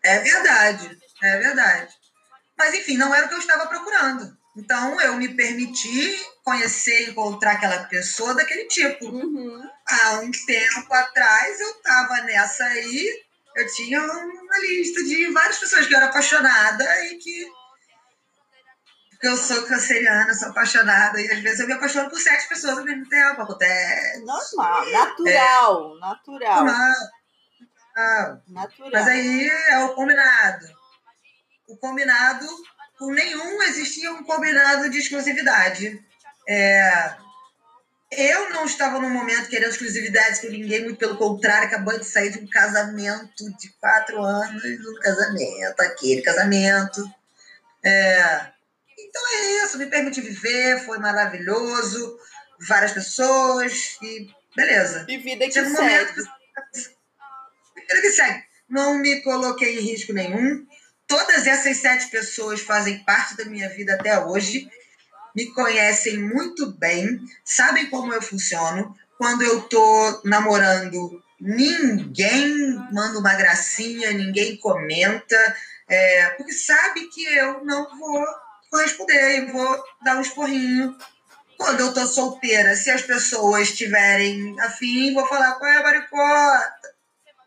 [0.05, 1.95] É verdade, é verdade.
[2.59, 4.37] Mas enfim, não era o que eu estava procurando.
[4.57, 9.07] Então eu me permiti conhecer, encontrar aquela pessoa daquele tipo.
[9.07, 9.71] Uhum.
[9.87, 13.23] Há um tempo atrás eu estava nessa aí,
[13.55, 17.47] eu tinha uma lista de várias pessoas que eu era apaixonada e que.
[19.11, 22.79] Porque eu sou canceriana, sou apaixonada, e às vezes eu me apaixono por sete pessoas
[22.79, 23.43] ao mesmo tempo.
[23.43, 24.25] Acontece.
[24.25, 26.65] Normal, natural, é, natural.
[26.65, 26.95] Normal.
[28.49, 28.91] Natural.
[28.93, 30.67] Mas aí é o combinado.
[31.67, 32.47] O combinado
[32.99, 36.03] com nenhum existia um combinado de exclusividade.
[36.49, 37.15] É,
[38.11, 42.31] eu não estava num momento querendo exclusividade com ninguém, muito pelo contrário, acabou de sair
[42.31, 47.05] de um casamento de quatro anos, um casamento, aquele casamento.
[47.85, 48.47] É,
[48.99, 52.19] então é isso, me permiti viver, foi maravilhoso,
[52.67, 55.05] várias pessoas, e beleza.
[55.09, 55.91] E vida que Chega um segue.
[55.91, 58.45] Momento que, vida que segue.
[58.69, 60.67] Não me coloquei em risco nenhum.
[61.07, 64.69] Todas essas sete pessoas fazem parte da minha vida até hoje,
[65.35, 68.97] me conhecem muito bem, sabem como eu funciono.
[69.17, 75.57] Quando eu tô namorando, ninguém manda uma gracinha, ninguém comenta,
[75.89, 78.27] é, porque sabe que eu não vou
[78.71, 80.97] corresponder, eu vou dar um esporrinho.
[81.57, 86.96] Quando eu tô solteira, se as pessoas estiverem afim, vou falar qual é a baricota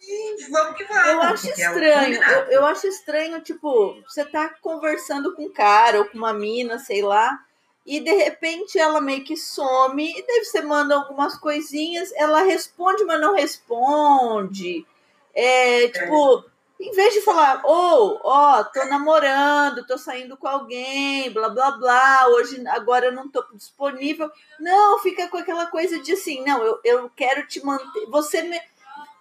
[0.09, 1.07] e vamos que vamos.
[1.07, 2.23] Eu acho é estranho.
[2.23, 6.33] É eu, eu, acho estranho, tipo, você tá conversando com um cara ou com uma
[6.33, 7.39] mina, sei lá,
[7.85, 13.03] e de repente ela meio que some, e daí você manda algumas coisinhas, ela responde,
[13.03, 14.85] mas não responde.
[15.33, 16.43] É, tipo,
[16.79, 16.85] é.
[16.85, 21.49] em vez de falar, ou, oh, ó, oh, tô namorando, tô saindo com alguém, blá
[21.49, 24.31] blá blá, hoje, agora eu não tô disponível.
[24.59, 28.07] Não, fica com aquela coisa de assim, não, eu, eu quero te manter.
[28.07, 28.59] Você me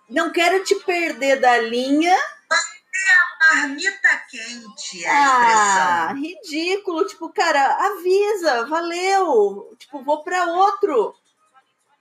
[0.09, 2.15] não quero te perder da linha.
[2.15, 6.23] É a marmita quente, a ah, expressão.
[6.23, 7.07] ridículo.
[7.07, 9.77] Tipo, cara, avisa, valeu.
[9.79, 11.15] Tipo, vou para outro.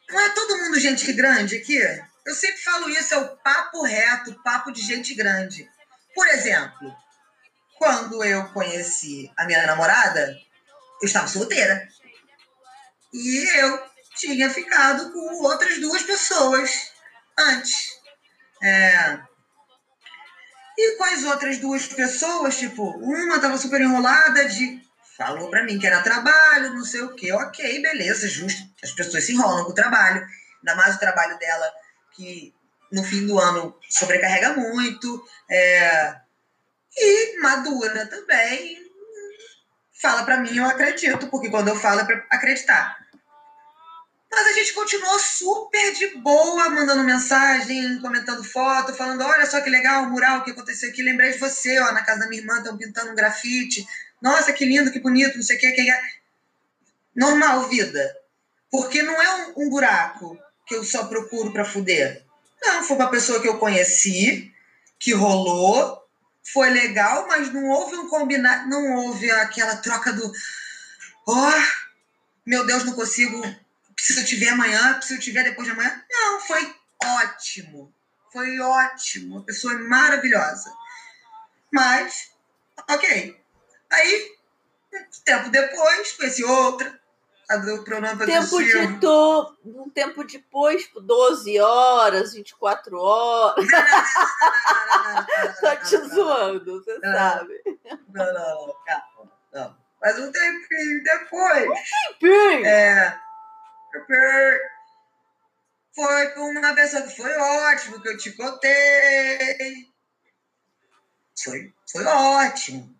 [0.10, 1.78] Não é todo mundo gente grande aqui?
[2.26, 5.70] Eu sempre falo isso, é o papo reto, papo de gente grande.
[6.16, 6.96] Por exemplo,
[7.78, 10.36] quando eu conheci a minha namorada,
[11.02, 11.88] eu estava solteira.
[13.14, 13.84] E eu
[14.16, 16.92] tinha ficado com outras duas pessoas
[17.38, 17.97] antes.
[18.62, 19.20] É...
[20.78, 24.80] E com as outras duas pessoas, tipo, uma tava super enrolada de.
[25.18, 27.32] Falou pra mim que era trabalho, não sei o quê.
[27.32, 28.62] Ok, beleza, justo.
[28.84, 30.24] As pessoas se enrolam com o trabalho.
[30.60, 31.66] Ainda mais o trabalho dela,
[32.16, 32.54] que
[32.92, 35.26] no fim do ano sobrecarrega muito.
[35.50, 36.16] É...
[36.96, 38.78] E madura também.
[40.00, 42.96] Fala pra mim, eu acredito, porque quando eu falo é pra acreditar.
[44.30, 49.70] Mas a gente continuou super de boa, mandando mensagem, comentando foto, falando: olha só que
[49.70, 51.02] legal o mural que aconteceu aqui.
[51.02, 53.88] Lembrei de você, ó, na casa da minha irmã, estão pintando um grafite.
[54.22, 55.72] Nossa, que lindo, que bonito, não sei o que.
[55.72, 56.02] que é.
[57.16, 58.16] Normal, vida.
[58.70, 62.24] Porque não é um, um buraco que eu só procuro para fuder.
[62.62, 64.52] Não, foi uma pessoa que eu conheci,
[65.00, 66.04] que rolou,
[66.52, 70.32] foi legal, mas não houve um combinado, não houve aquela troca do.
[71.26, 71.64] Ó, oh,
[72.46, 73.42] meu Deus, não consigo
[73.98, 76.02] preciso te ver amanhã, preciso te ver depois de amanhã.
[76.10, 77.94] Não, foi ótimo.
[78.32, 79.38] Foi ótimo.
[79.38, 80.72] Uma pessoa maravilhosa.
[81.74, 82.32] Mas,
[82.90, 83.44] ok.
[83.92, 84.32] Aí,
[85.26, 86.98] tempo depois, conheci outra.
[87.50, 89.58] A do pronome tempo de to...
[89.64, 93.66] Um tempo depois, 12 horas, 24 horas.
[95.62, 97.64] Tô te zoando, você sabe.
[98.14, 99.32] Não, não, calma.
[99.54, 99.78] Não.
[100.02, 101.70] Mas um tempinho depois.
[101.70, 101.74] Um
[102.20, 102.66] tempinho?
[102.66, 103.27] É
[105.96, 109.88] foi com uma pessoa que foi ótimo, que eu te contei.
[111.44, 112.96] Foi, foi ótimo.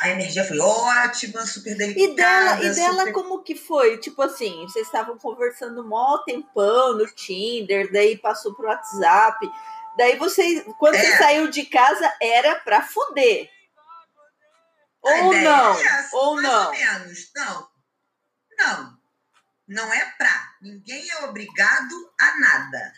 [0.00, 2.04] A energia foi ótima, super delicada.
[2.04, 3.12] E dela, e dela super...
[3.12, 3.98] como que foi?
[3.98, 9.50] Tipo assim, vocês estavam conversando mó tempão no Tinder, daí passou pro WhatsApp.
[9.96, 11.02] Daí você, quando é.
[11.02, 13.50] você saiu de casa, era pra foder.
[15.00, 15.80] Ou não?
[15.80, 16.66] É ou não?
[16.66, 17.30] ou menos.
[17.34, 17.68] Não.
[18.58, 18.98] Não.
[19.68, 20.50] Não é pra.
[20.62, 22.92] Ninguém é obrigado a nada.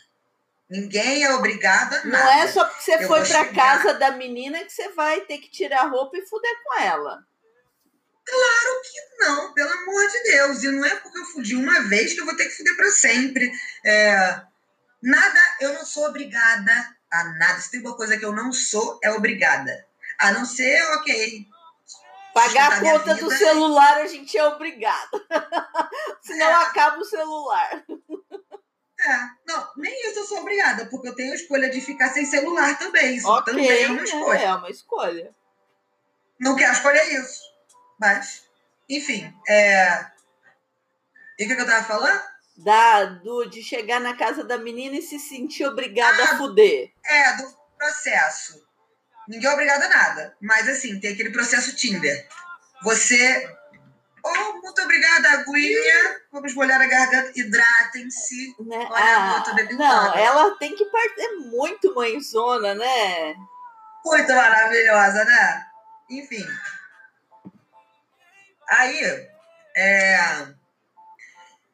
[0.71, 2.25] Ninguém é obrigado a nada.
[2.25, 5.23] Não é só porque você Eu foi pra chegar- casa da menina que você vai
[5.23, 7.27] ter que tirar a roupa e fuder com ela.
[8.27, 10.63] Claro que não, pelo amor de Deus.
[10.63, 12.91] E não é porque eu fudi uma vez que eu vou ter que fuder pra
[12.91, 13.51] sempre.
[13.87, 14.43] É,
[15.03, 17.59] nada, eu não sou obrigada a nada.
[17.61, 19.87] Se tem uma coisa que eu não sou, é obrigada.
[20.19, 21.47] A não ser, ok.
[22.47, 23.37] Pagar a conta do vida.
[23.37, 25.11] celular a gente é obrigado.
[26.23, 26.55] Senão É.
[26.55, 27.85] acaba o celular.
[29.01, 32.25] É, não, nem isso eu sou obrigada, porque eu tenho a escolha de ficar sem
[32.27, 33.15] celular também.
[33.17, 34.03] Isso ok, também é uma né?
[34.05, 34.39] escolha.
[34.39, 35.35] é uma escolha.
[36.41, 37.41] Não quero escolher isso.
[37.99, 38.45] Mas,
[38.89, 40.07] enfim, é.
[41.39, 42.21] E o que, eu tava falando?
[42.57, 46.93] Da, do, de chegar na casa da menina e se sentir obrigada a Ah, fuder.
[47.05, 48.68] É, do processo.
[49.29, 50.37] Ninguém é obrigado a nada.
[50.41, 52.27] Mas assim, tem aquele processo Tinder.
[52.83, 53.57] Você.
[54.25, 56.21] Oh, muito obrigada, aguinha.
[56.33, 57.33] Vamos molhar a garganta.
[57.39, 58.55] Hidratem-se.
[58.61, 58.77] Né?
[58.91, 61.21] Olha, Ah, tô bebendo não, ela tem que partir.
[61.21, 63.35] É muito mãezona, né?
[64.05, 65.67] Muito maravilhosa, né?
[66.11, 66.45] Enfim.
[68.71, 69.29] Aí,
[69.77, 70.47] é,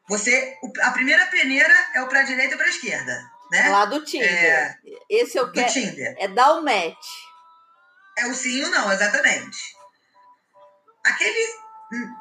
[0.07, 3.69] você, a primeira peneira é o para direita e para esquerda, né?
[3.69, 4.79] Lá do Tinder.
[5.09, 5.71] Esse eu Do quero.
[5.73, 6.15] Tinder.
[6.19, 7.05] É dar o match.
[8.17, 9.57] É o sim ou não, exatamente.
[11.03, 11.65] Aquele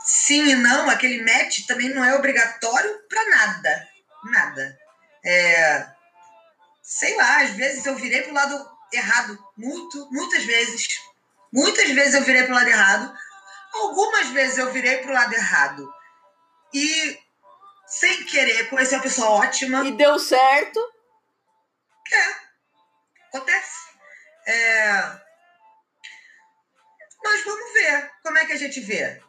[0.05, 3.89] sim e não, aquele match também não é obrigatório para nada.
[4.25, 4.79] Nada.
[5.25, 5.87] É,
[6.83, 9.39] sei lá, às vezes eu virei pro lado errado.
[9.57, 11.01] Muito, muitas vezes.
[11.53, 13.19] Muitas vezes eu virei pro lado errado.
[13.73, 15.93] Algumas vezes eu virei pro lado errado.
[16.73, 17.19] E,
[17.87, 19.85] sem querer, conheci uma pessoa ótima.
[19.85, 20.81] E deu certo.
[23.29, 23.89] Acontece.
[24.47, 25.24] É,
[27.25, 28.11] Mas vamos ver.
[28.23, 29.21] Como é que a gente vê?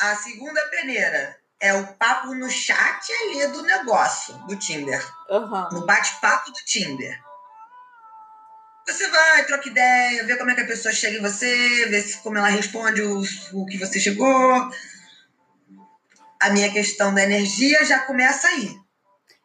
[0.00, 5.06] A segunda peneira é o papo no chat ali do negócio, do Tinder.
[5.28, 5.68] Aham.
[5.72, 7.20] No bate-papo do Tinder.
[8.86, 12.16] Você vai, troca ideia, vê como é que a pessoa chega em você, vê se,
[12.22, 13.20] como ela responde o,
[13.52, 14.70] o que você chegou.
[16.40, 18.74] A minha questão da energia já começa aí.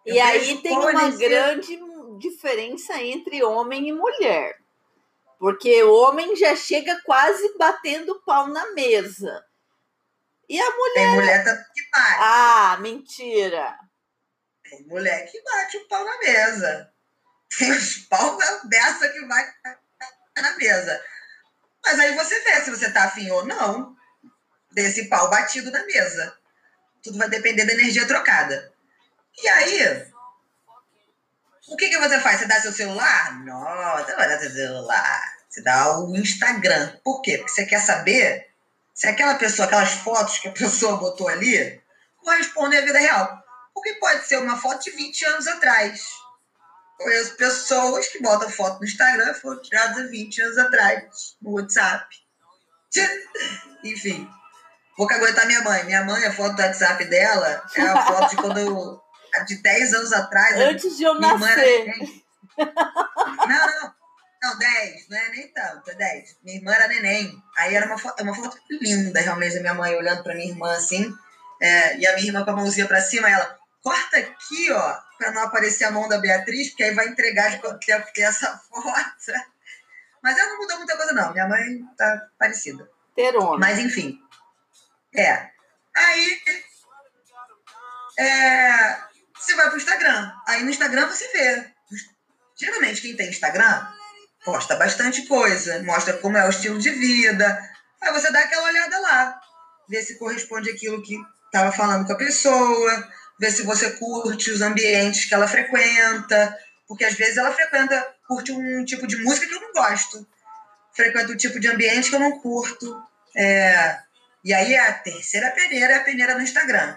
[0.05, 1.79] E Eu aí vejo tem uma energia- grande
[2.19, 4.55] diferença entre homem e mulher.
[5.39, 9.43] Porque o homem já chega quase batendo pau na mesa.
[10.47, 10.93] E a mulher.
[10.93, 12.17] Tem mulher que bate.
[12.19, 13.77] Ah, mentira.
[14.63, 16.91] Tem mulher que bate o pau na mesa.
[17.57, 19.53] Tem os pau da dessa que vai
[20.37, 21.03] na mesa.
[21.83, 23.95] Mas aí você vê se você tá afim ou não
[24.71, 26.37] desse pau batido na mesa.
[27.03, 28.73] Tudo vai depender da energia trocada.
[29.41, 30.11] E aí,
[31.67, 32.39] o que, que você faz?
[32.39, 33.43] Você dá seu celular?
[33.43, 35.35] Não, você vai dar seu celular.
[35.49, 36.97] Você dá o Instagram.
[37.03, 37.37] Por quê?
[37.37, 38.45] Porque você quer saber
[38.93, 41.81] se aquela pessoa, aquelas fotos que a pessoa botou ali,
[42.17, 43.43] correspondem à vida real.
[43.73, 46.01] Porque pode ser uma foto de 20 anos atrás.
[46.97, 51.03] Conheço pessoas que botam foto no Instagram foram tiradas há 20 anos atrás,
[51.41, 52.05] no WhatsApp.
[53.83, 54.29] Enfim,
[54.97, 55.83] vou caguetar minha mãe.
[55.83, 59.04] Minha mãe, a foto do WhatsApp dela é a foto de quando eu.
[59.43, 60.55] De 10 anos atrás.
[60.57, 61.93] Antes de eu nascer.
[62.57, 62.67] Não,
[63.47, 63.95] não.
[64.45, 66.37] Não, 10, não é nem tanto, é 10.
[66.43, 67.41] Minha irmã era neném.
[67.57, 70.71] Aí era uma foto, uma foto linda, realmente, da minha mãe olhando pra minha irmã
[70.71, 71.11] assim.
[71.59, 75.31] É, e a minha irmã com a mãozinha pra cima, ela, corta aqui, ó, pra
[75.31, 78.25] não aparecer a mão da Beatriz, porque aí vai entregar de quanto tempo que é
[78.25, 79.33] essa foto.
[80.21, 81.31] Mas ela não mudou muita coisa, não.
[81.31, 82.87] Minha mãe tá parecida.
[83.15, 83.57] Terona.
[83.57, 84.19] Mas enfim.
[85.15, 85.49] É.
[85.95, 86.41] Aí.
[88.19, 88.97] É,
[89.37, 90.31] você vai pro Instagram.
[90.47, 91.65] Aí no Instagram você vê.
[92.57, 93.87] Geralmente quem tem Instagram
[94.45, 97.69] posta bastante coisa, mostra como é o estilo de vida.
[98.01, 99.41] Aí você dá aquela olhada lá,
[99.89, 104.61] vê se corresponde aquilo que estava falando com a pessoa, vê se você curte os
[104.61, 106.55] ambientes que ela frequenta,
[106.87, 110.27] porque às vezes ela frequenta, curte um tipo de música que eu não gosto,
[110.93, 113.01] frequenta um tipo de ambiente que eu não curto.
[113.35, 113.97] É,
[114.43, 116.95] e aí a terceira peneira é a peneira no Instagram.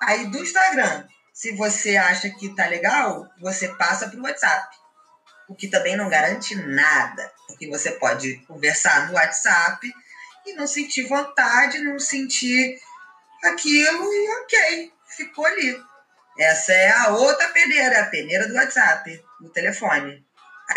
[0.00, 1.06] Aí do Instagram,
[1.40, 4.76] se você acha que tá legal, você passa pro WhatsApp.
[5.48, 9.90] O que também não garante nada, porque você pode conversar no WhatsApp
[10.44, 12.78] e não sentir vontade, não sentir
[13.42, 15.82] aquilo e ok, ficou ali.
[16.38, 20.22] Essa é a outra peneira, a peneira do WhatsApp, no telefone.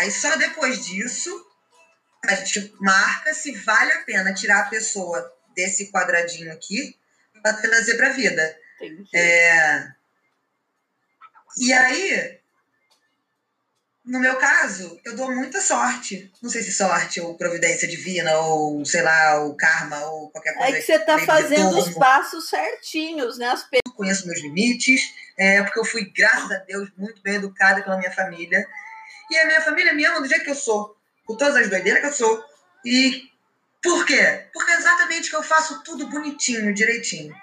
[0.00, 1.46] Aí só depois disso,
[2.24, 6.98] a gente marca se vale a pena tirar a pessoa desse quadradinho aqui
[7.42, 8.56] para trazer para a vida.
[9.14, 9.93] É...
[11.58, 12.38] E aí,
[14.04, 16.30] no meu caso, eu dou muita sorte.
[16.42, 20.54] Não sei se sorte, ou providência divina, ou sei lá, o karma, ou qualquer é
[20.54, 20.76] coisa.
[20.76, 23.46] É que você está fazendo os passos certinhos, né?
[23.48, 23.66] As...
[23.72, 25.00] Eu conheço meus limites,
[25.38, 28.66] é, porque eu fui, graças a Deus, muito bem educada pela minha família.
[29.30, 32.02] E a minha família me ama do jeito que eu sou, com todas as doideiras
[32.02, 32.44] que eu sou.
[32.84, 33.22] E
[33.82, 34.48] por quê?
[34.52, 37.34] Porque é exatamente que eu faço tudo bonitinho, direitinho.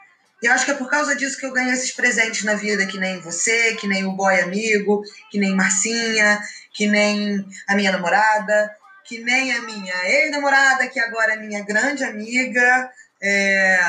[0.41, 2.97] E acho que é por causa disso que eu ganho esses presentes na vida, que
[2.97, 6.41] nem você, que nem o boy amigo, que nem Marcinha,
[6.73, 8.75] que nem a minha namorada,
[9.05, 13.79] que nem a minha ex-namorada, que agora é minha grande amiga, é...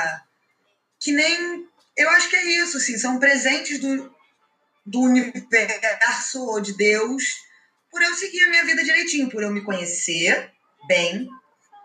[1.00, 1.66] que nem.
[1.96, 4.14] Eu acho que é isso, assim, são presentes do,
[4.84, 7.24] do universo ou de Deus
[7.90, 10.50] por eu seguir a minha vida direitinho, por eu me conhecer
[10.88, 11.28] bem,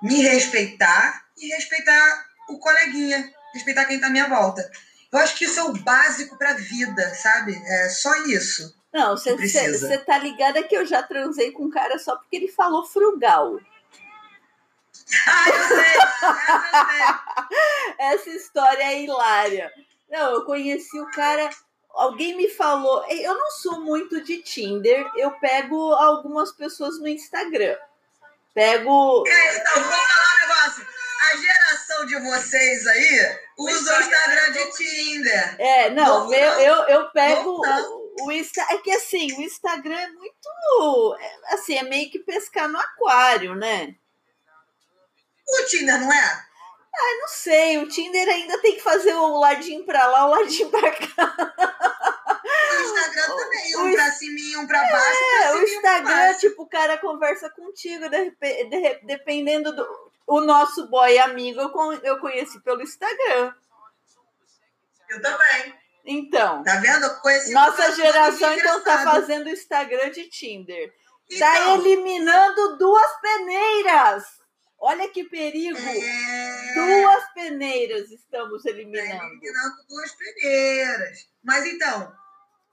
[0.01, 4.69] me respeitar e respeitar o coleguinha respeitar quem está à minha volta.
[5.11, 7.55] Eu acho que isso é o básico para a vida, sabe?
[7.65, 8.75] É só isso.
[8.93, 12.85] Não, você tá ligada que eu já transei com um cara só porque ele falou
[12.85, 13.59] frugal.
[15.27, 16.07] Ah, eu sei, eu
[16.89, 17.15] sei.
[17.99, 19.71] Essa história é hilária.
[20.09, 21.49] Não, eu conheci o cara.
[21.89, 23.05] Alguém me falou.
[23.09, 27.77] Eu não sou muito de Tinder, eu pego algumas pessoas no Instagram.
[28.53, 29.23] Pego.
[29.27, 30.36] É, então, vou falar
[31.27, 35.55] a geração de vocês aí usa o Instagram de Tinder.
[35.59, 40.07] É, não, meu, eu, eu pego o, o Insta, é que assim, o Instagram é
[40.07, 43.95] muito, é, assim, é meio que pescar no aquário, né?
[45.47, 46.47] O Tinder não é?
[46.99, 50.69] Ah, não sei, o Tinder ainda tem que fazer o ladinho pra lá, o ladinho
[50.69, 51.35] pra cá.
[52.69, 55.19] O Instagram também, um o, pra cima e um pra baixo.
[55.43, 61.17] É, o Instagram, tipo, o cara conversa contigo, de, de, dependendo do o nosso boy
[61.19, 61.61] amigo
[62.03, 63.53] eu conheci pelo Instagram.
[65.09, 65.73] Eu também.
[66.05, 66.63] Então.
[66.63, 67.07] Tá vendo?
[67.53, 70.89] Nossa geração então tá fazendo Instagram de Tinder.
[70.89, 70.95] Tá
[71.29, 74.23] então, tá eliminando duas peneiras.
[74.79, 75.77] Olha que perigo.
[75.77, 76.73] É...
[76.73, 79.17] Duas peneiras estamos eliminando.
[79.17, 81.19] Tá eliminando duas peneiras.
[81.43, 82.13] Mas então,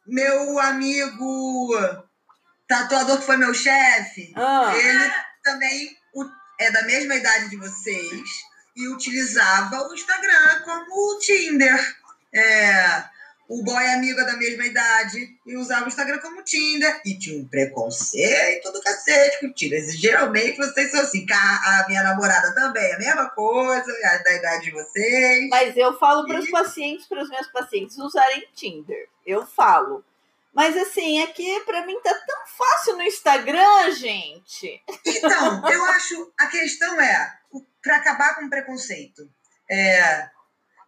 [0.06, 1.74] meu amigo
[2.68, 4.72] tatuador que foi meu chefe, ah.
[4.76, 5.12] ele
[5.42, 5.96] também
[6.58, 8.22] é da mesma idade de vocês
[8.76, 11.96] e utilizava o Instagram como o Tinder.
[12.32, 13.04] É,
[13.48, 17.00] o boy amigo é da mesma idade e usava o Instagram como Tinder.
[17.04, 19.84] E tinha um preconceito do cacete com Tinder.
[19.90, 24.70] Geralmente vocês são assim, a minha namorada também, a mesma coisa, é da idade de
[24.70, 25.48] vocês.
[25.50, 29.08] Mas eu falo para os pacientes, para os meus pacientes usarem Tinder.
[29.26, 30.04] Eu falo.
[30.54, 34.82] Mas assim, que para mim tá tão fácil no Instagram, gente.
[35.04, 37.38] Então, eu acho a questão é
[37.82, 39.28] para acabar com o preconceito.
[39.70, 40.28] É,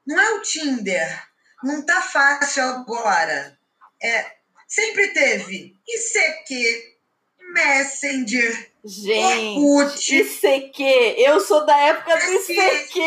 [0.07, 1.29] não é o Tinder,
[1.63, 3.59] não tá fácil agora.
[4.03, 4.33] É,
[4.69, 6.97] sempre teve ICQ,
[7.53, 10.83] Messenger, Gente, Orkut, ICQ,
[11.19, 13.01] eu sou da época do ICQ.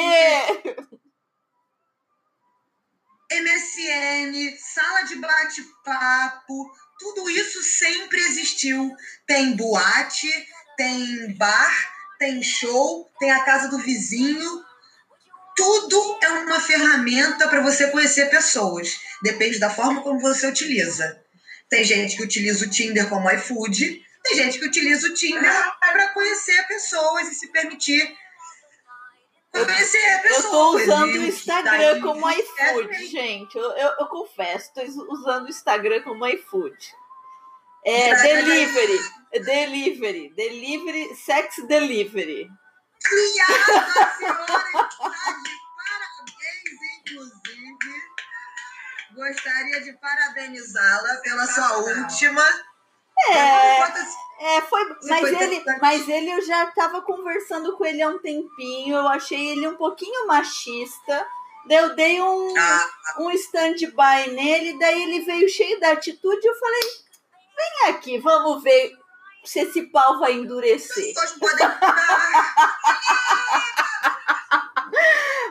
[3.32, 8.96] MSN, sala de bate-papo, tudo isso sempre existiu.
[9.28, 10.28] Tem boate,
[10.76, 14.66] tem bar, tem show, tem a casa do vizinho.
[15.56, 19.00] Tudo é uma ferramenta para você conhecer pessoas.
[19.22, 21.22] Depende da forma como você utiliza.
[21.70, 26.10] Tem gente que utiliza o Tinder como iFood, tem gente que utiliza o Tinder para
[26.10, 28.16] conhecer pessoas e se permitir
[29.54, 33.58] eu, eu tô usando o Instagram como iFood, gente.
[33.58, 36.78] Eu, eu, eu confesso, tô usando o Instagram como iFood.
[37.86, 39.00] É delivery,
[39.44, 42.50] delivery, delivery, sex delivery.
[43.12, 43.46] Minha
[44.18, 44.64] senhora
[45.78, 48.10] parabéns, inclusive.
[49.16, 52.44] Gostaria de parabenizá-la pela sua última.
[53.30, 53.80] É.
[54.40, 58.20] É, foi, mas foi ele, mas ele eu já estava conversando com ele há um
[58.20, 61.28] tempinho, eu achei ele um pouquinho machista.
[61.70, 62.88] Eu dei um, ah.
[63.20, 66.82] um stand-by nele, daí ele veio cheio da atitude, eu falei:
[67.58, 68.94] "Vem aqui, vamos ver
[69.44, 71.14] se esse pau vai endurecer".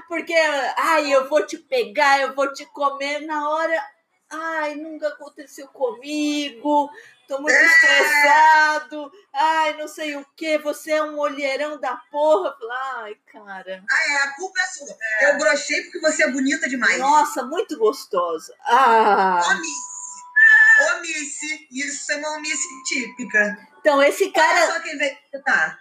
[0.08, 0.32] Porque,
[0.78, 3.84] ai, eu vou te pegar, eu vou te comer na hora.
[4.30, 6.90] Ai, nunca aconteceu comigo
[7.28, 7.66] tô muito é.
[7.66, 12.56] estressado, ai, não sei o que, você é um olheirão da porra.
[12.96, 13.84] Ai, cara.
[13.88, 14.96] Ah, é, a culpa é sua.
[15.20, 15.30] É.
[15.30, 16.98] Eu brochei porque você é bonita demais.
[16.98, 18.54] Nossa, muito gostosa.
[18.64, 19.40] Ah.
[19.50, 20.96] Omice.
[20.96, 21.68] Omice.
[21.70, 23.58] Isso é uma omice típica.
[23.78, 24.64] Então, esse cara.
[24.64, 25.78] Olha só quem veio tá.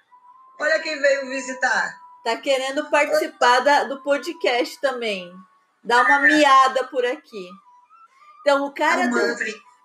[0.59, 1.97] Olha quem veio visitar.
[2.25, 5.31] Tá querendo participar da, do podcast também.
[5.81, 7.49] Dá uma miada por aqui.
[8.41, 9.17] Então, o cara do,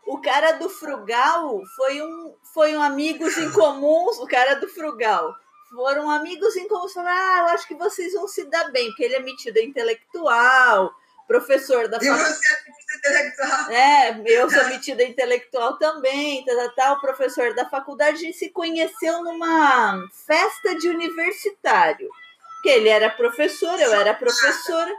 [0.07, 5.35] o cara do Frugal foi um, foi um amigos em comuns, o cara do Frugal.
[5.71, 9.05] Foram amigos em comuns, falaram, ah, eu acho que vocês vão se dar bem, porque
[9.05, 10.93] ele é metido intelectual,
[11.27, 12.35] professor da faculdade.
[12.35, 13.71] você é metida intelectual?
[13.71, 18.51] É, eu sou metida intelectual também, tal, tal, tal, professor da faculdade, a gente se
[18.51, 22.09] conheceu numa festa de universitário.
[22.63, 24.93] Que ele era professor, eu era professora.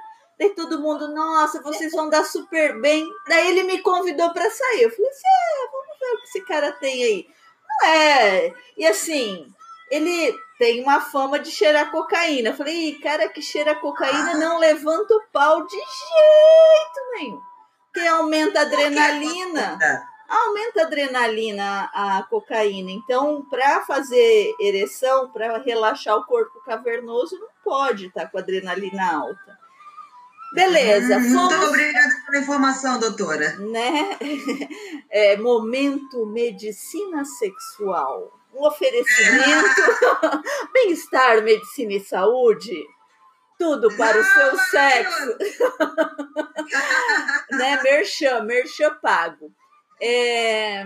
[0.43, 3.09] Daí todo mundo, nossa, vocês vão dar super bem.
[3.29, 4.83] Daí ele me convidou para sair.
[4.83, 7.27] Eu falei assim: é, vamos ver o que esse cara tem aí.
[7.69, 8.53] Não é.
[8.77, 9.49] E assim,
[9.89, 12.49] ele tem uma fama de cheirar cocaína.
[12.49, 17.39] Eu falei, cara que cheira cocaína não levanta o pau de jeito nenhum.
[17.85, 19.79] Porque aumenta a adrenalina.
[20.27, 22.91] Aumenta a adrenalina a cocaína.
[22.91, 29.15] Então, para fazer ereção, para relaxar o corpo cavernoso, não pode estar tá com adrenalina
[29.15, 29.62] alta.
[30.53, 31.17] Beleza.
[31.17, 33.57] Hum, fomos, muito obrigada pela informação, doutora.
[33.57, 34.17] Né?
[35.15, 38.31] É, momento medicina sexual.
[38.51, 39.81] Um oferecimento,
[40.73, 42.83] bem-estar, medicina e saúde.
[43.59, 45.37] Tudo para o seu sexo.
[47.51, 47.79] né?
[47.83, 49.51] Merchan, merchan pago.
[50.01, 50.83] É,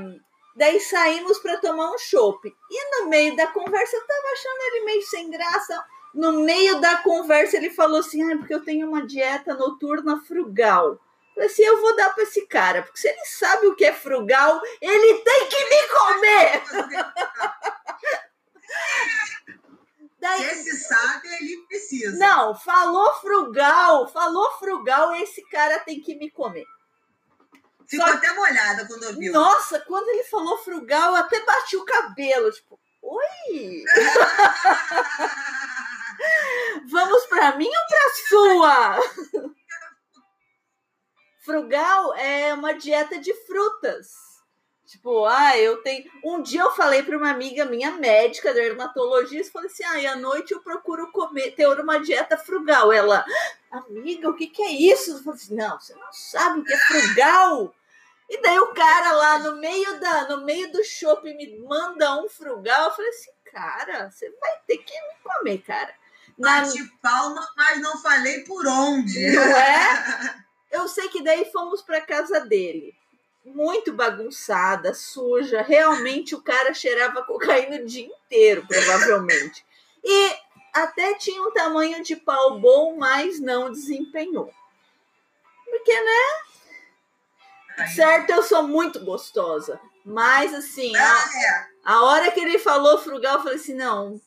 [0.58, 2.54] daí saímos para tomar um chopp.
[2.70, 5.86] E no meio da conversa, eu tava achando ele meio sem graça
[6.18, 10.94] no meio da conversa, ele falou assim: ah, porque eu tenho uma dieta noturna frugal.
[10.94, 11.00] Eu
[11.34, 13.94] falei assim: eu vou dar para esse cara, porque se ele sabe o que é
[13.94, 16.64] frugal, ele tem que me comer.
[20.20, 22.18] Daí, se esse sabe, ele precisa.
[22.18, 26.66] Não, falou frugal, falou frugal, esse cara tem que me comer.
[27.88, 28.14] Ficou Só...
[28.14, 29.32] até molhada quando ouviu.
[29.32, 33.84] Nossa, quando ele falou frugal, eu até bati o cabelo, tipo, oi!
[37.48, 39.52] Para mim ou para sua?
[41.46, 44.12] Frugal é uma dieta de frutas.
[44.86, 46.12] Tipo, ah, eu tenho.
[46.26, 50.18] Um dia eu falei para uma amiga minha médica, dermatologista, falei assim: ah, e à
[50.18, 52.92] noite eu procuro comer, ter uma dieta frugal.
[52.92, 53.26] Ela,
[53.72, 55.12] amiga, o que, que é isso?
[55.12, 57.74] Eu falei assim: não, você não sabe o que é frugal.
[58.30, 62.28] E daí o cara lá no meio da, no meio do shopping me manda um
[62.28, 62.90] frugal.
[62.90, 65.96] Eu falei assim, cara, você vai ter que me comer, cara.
[66.38, 69.32] Bate palma, mas não falei por onde.
[69.32, 70.36] Não é?
[70.72, 72.94] Eu sei que daí fomos para casa dele.
[73.44, 75.62] Muito bagunçada, suja.
[75.62, 79.66] Realmente o cara cheirava cocaína o dia inteiro, provavelmente.
[80.04, 80.36] E
[80.74, 84.54] até tinha um tamanho de pau bom, mas não desempenhou.
[85.66, 87.88] Porque, né?
[87.96, 89.80] Certo, eu sou muito gostosa.
[90.08, 91.66] Mas, assim, a, é.
[91.84, 94.22] a hora que ele falou frugal, eu falei assim: não,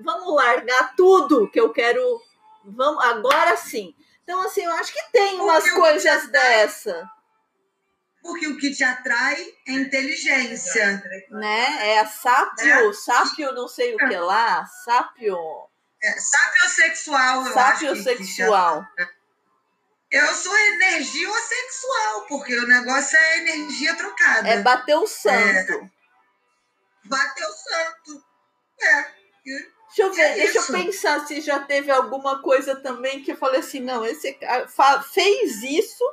[0.00, 2.02] vamos largar tudo que eu quero.
[2.64, 3.94] Vamos, agora sim.
[4.22, 7.06] Então, assim, eu acho que tem umas porque coisas dessa.
[8.22, 9.36] Porque o que te atrai
[9.68, 11.02] é inteligência.
[11.30, 11.98] Né?
[11.98, 12.92] É sápio, é.
[12.94, 15.36] sápio não sei o que lá, sápio.
[16.02, 18.02] É, sápio sexual, eu sápio acho.
[18.02, 18.86] sexual.
[20.10, 24.48] Eu sou energia sexual, porque o negócio é energia trocada.
[24.48, 25.72] É bater o santo.
[25.72, 25.90] É.
[27.04, 28.24] Bater o santo.
[28.80, 29.20] É.
[29.44, 33.36] Deixa eu ver, é deixa eu pensar se já teve alguma coisa também que eu
[33.36, 34.38] falei assim, não, esse
[35.12, 36.04] fez isso,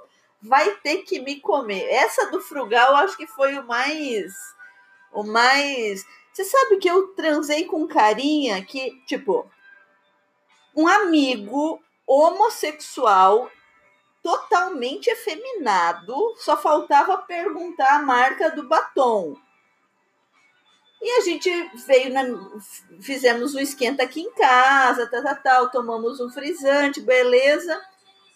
[0.41, 1.87] vai ter que me comer.
[1.89, 4.33] Essa do frugal, eu acho que foi o mais
[5.11, 9.49] o mais Você sabe que eu transei com carinha que, tipo,
[10.75, 13.51] um amigo homossexual
[14.27, 19.37] totalmente efeminado, só faltava perguntar a marca do batom.
[21.01, 21.49] E a gente
[21.87, 22.23] veio, na,
[22.99, 27.81] fizemos o um esquenta aqui em casa, tal, tal, tal, tomamos um frisante, beleza.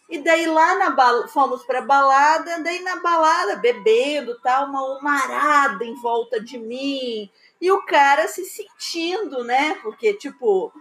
[0.10, 5.96] E daí lá na fomos para balada, daí na balada, bebendo, tal, uma humarada em
[5.96, 7.30] volta de mim.
[7.60, 9.78] E o cara se sentindo, né?
[9.84, 10.72] Porque, tipo,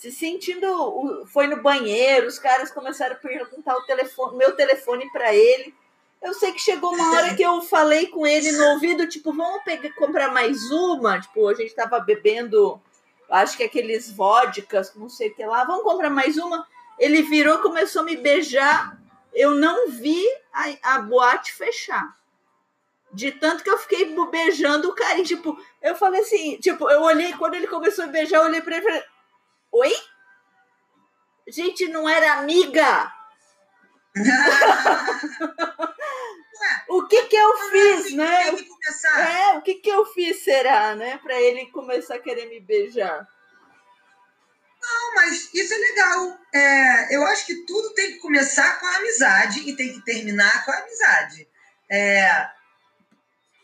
[0.00, 1.26] se sentindo.
[1.26, 5.74] Foi no banheiro, os caras começaram a perguntar o telefone, meu telefone para ele.
[6.22, 9.62] Eu sei que chegou uma hora que eu falei com ele no ouvido, tipo, vamos
[9.62, 11.20] pegar, comprar mais uma.
[11.20, 12.80] Tipo, a gente tava bebendo,
[13.28, 16.66] acho que aqueles vodkas, não sei o que lá, vamos comprar mais uma.
[16.98, 18.98] Ele virou, começou a me beijar.
[19.34, 20.22] Eu não vi
[20.52, 22.16] a, a boate fechar.
[23.12, 25.22] De tanto que eu fiquei beijando o cara.
[25.22, 28.76] tipo, eu falei assim, tipo, eu olhei, quando ele começou a beijar, eu olhei pra
[28.76, 29.04] ele e falei,
[29.72, 29.92] Oi?
[31.48, 33.12] Gente, não era amiga?
[36.88, 38.48] o que que eu fiz, né?
[38.48, 41.18] É, o que que eu fiz será, né?
[41.18, 43.26] Para ele começar a querer me beijar.
[44.82, 46.38] Não, mas isso é legal.
[46.52, 50.64] É, eu acho que tudo tem que começar com a amizade e tem que terminar
[50.64, 51.48] com a amizade.
[51.88, 52.48] É,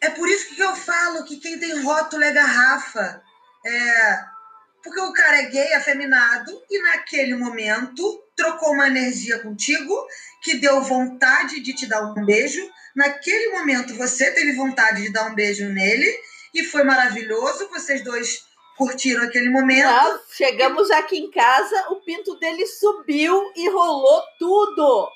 [0.02, 3.22] é por isso que eu falo que quem tem rótulo é garrafa.
[3.64, 4.35] É,
[4.86, 9.92] porque o cara é gay, afeminado, e naquele momento trocou uma energia contigo
[10.42, 12.60] que deu vontade de te dar um beijo.
[12.94, 16.06] Naquele momento você teve vontade de dar um beijo nele
[16.54, 17.68] e foi maravilhoso.
[17.68, 19.88] Vocês dois curtiram aquele momento.
[20.30, 25.10] Chegamos aqui em casa, o pinto dele subiu e rolou tudo.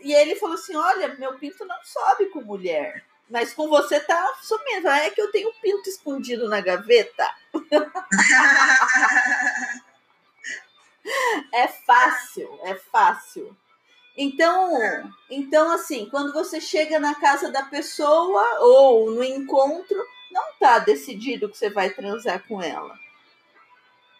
[0.00, 3.04] E ele falou assim: Olha, meu pinto não sobe com mulher.
[3.30, 4.88] Mas com você tá sumindo.
[4.88, 7.30] É que eu tenho um pinto escondido na gaveta.
[11.52, 13.56] é fácil, é fácil.
[14.16, 14.72] Então,
[15.30, 19.96] então assim, quando você chega na casa da pessoa ou no encontro,
[20.30, 22.98] não tá decidido que você vai transar com ela.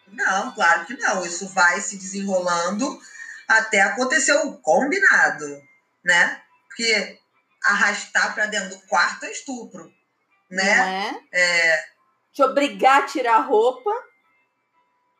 [0.07, 1.25] Não, claro que não.
[1.25, 2.99] Isso vai se desenrolando
[3.47, 5.61] até acontecer o combinado,
[6.03, 6.41] né?
[6.67, 7.19] Porque
[7.63, 9.91] arrastar para dentro do quarto é estupro,
[10.49, 11.19] né?
[11.33, 11.39] É?
[11.39, 11.83] é?
[12.33, 13.91] Te obrigar a tirar a roupa.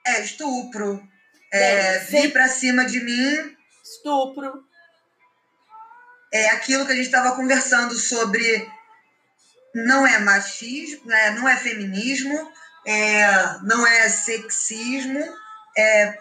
[0.05, 1.01] É estupro.
[1.51, 3.57] É, vir para cima de mim.
[3.83, 4.63] Estupro.
[6.31, 8.69] É aquilo que a gente estava conversando sobre
[9.73, 11.31] não é machismo, né?
[11.31, 12.51] não é feminismo,
[12.85, 15.23] é, não é sexismo,
[15.77, 16.17] é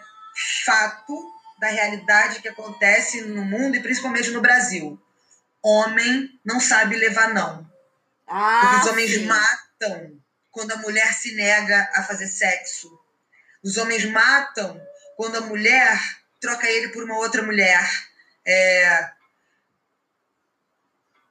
[0.65, 4.99] fato da realidade que acontece no mundo e principalmente no Brasil.
[5.61, 7.69] Homem não sabe levar não.
[8.27, 9.25] Ah, Porque os homens sim.
[9.25, 12.89] matam quando a mulher se nega a fazer sexo.
[13.63, 14.81] Os homens matam
[15.17, 15.99] quando a mulher
[16.39, 17.87] troca ele por uma outra mulher.
[18.45, 19.09] É,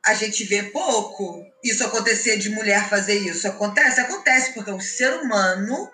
[0.04, 3.48] a gente vê pouco isso acontecer de mulher fazer isso.
[3.48, 4.00] Acontece?
[4.00, 5.90] Acontece, porque o ser humano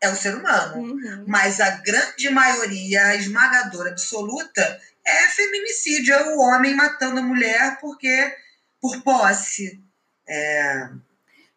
[0.00, 0.76] é o ser humano.
[0.78, 1.24] Uhum.
[1.26, 7.78] Mas a grande maioria, a esmagadora absoluta, é feminicídio, é o homem matando a mulher
[7.80, 8.34] porque
[8.80, 9.80] por posse.
[10.28, 10.88] É...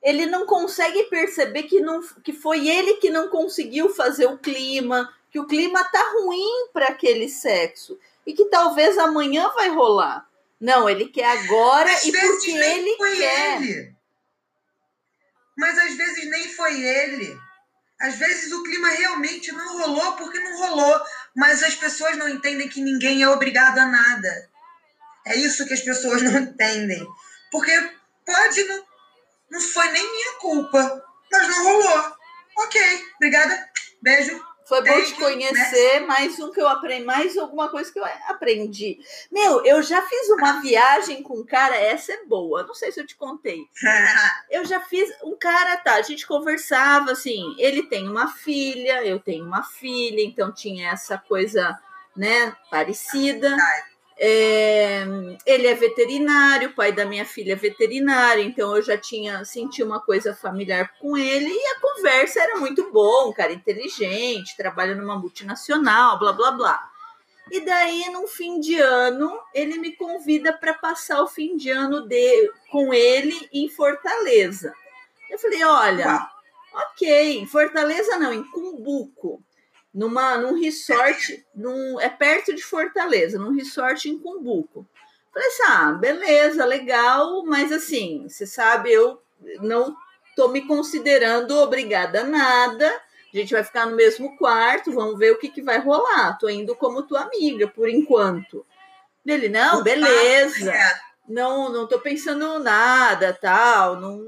[0.02, 5.12] Ele não consegue perceber que, não, que foi ele que não conseguiu fazer o clima,
[5.32, 10.28] que o clima tá ruim para aquele sexo e que talvez amanhã vai rolar.
[10.60, 13.62] Não, ele quer agora às e porque ele quer.
[13.62, 13.96] Ele.
[15.58, 17.38] Mas às vezes nem foi ele.
[18.00, 21.02] Às vezes o clima realmente não rolou porque não rolou.
[21.36, 24.50] Mas as pessoas não entendem que ninguém é obrigado a nada.
[25.26, 27.06] É isso que as pessoas não entendem.
[27.52, 27.72] Porque
[28.26, 28.86] pode não.
[29.52, 31.04] Não foi nem minha culpa.
[31.32, 32.16] Mas não rolou.
[32.58, 32.82] Ok,
[33.16, 33.70] obrigada.
[34.02, 34.55] Beijo.
[34.66, 39.00] Foi bom te conhecer, mais um que eu aprendi, mais alguma coisa que eu aprendi.
[39.32, 43.00] Meu, eu já fiz uma viagem com um cara, essa é boa, não sei se
[43.00, 43.62] eu te contei.
[44.50, 49.20] Eu já fiz, um cara, tá, a gente conversava assim, ele tem uma filha, eu
[49.20, 51.78] tenho uma filha, então tinha essa coisa,
[52.16, 53.56] né, parecida.
[54.18, 55.04] É,
[55.46, 59.84] ele é veterinário, o pai da minha filha é veterinário, então eu já tinha senti
[59.84, 64.96] uma coisa familiar com ele e a conversa era muito boa, um cara inteligente, trabalha
[64.96, 66.90] numa multinacional, blá blá blá.
[67.52, 72.08] E daí, no fim de ano, ele me convida para passar o fim de ano
[72.08, 74.74] de, com ele em Fortaleza.
[75.30, 76.28] Eu falei: olha,
[76.74, 79.44] ok, em Fortaleza não, em Cumbuco
[79.96, 84.86] numa, num resort, num, é perto de Fortaleza, num resort em Cumbuco.
[85.34, 89.22] Falei assim, ah, beleza, legal, mas assim, você sabe, eu
[89.62, 89.96] não
[90.36, 92.88] tô me considerando obrigada a nada,
[93.34, 96.38] a gente vai ficar no mesmo quarto, vamos ver o que, que vai rolar.
[96.38, 98.66] Tô indo como tua amiga, por enquanto.
[99.26, 100.74] Ele, não, beleza.
[101.28, 104.26] Não, não tô pensando nada, tal, não,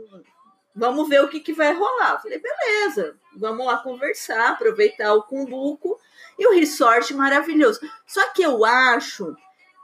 [0.78, 2.22] vamos ver o que, que vai rolar.
[2.22, 6.00] falei, beleza, vamos lá conversar, aproveitar o cumbuco
[6.38, 7.80] e o resort maravilhoso.
[8.06, 9.36] Só que eu acho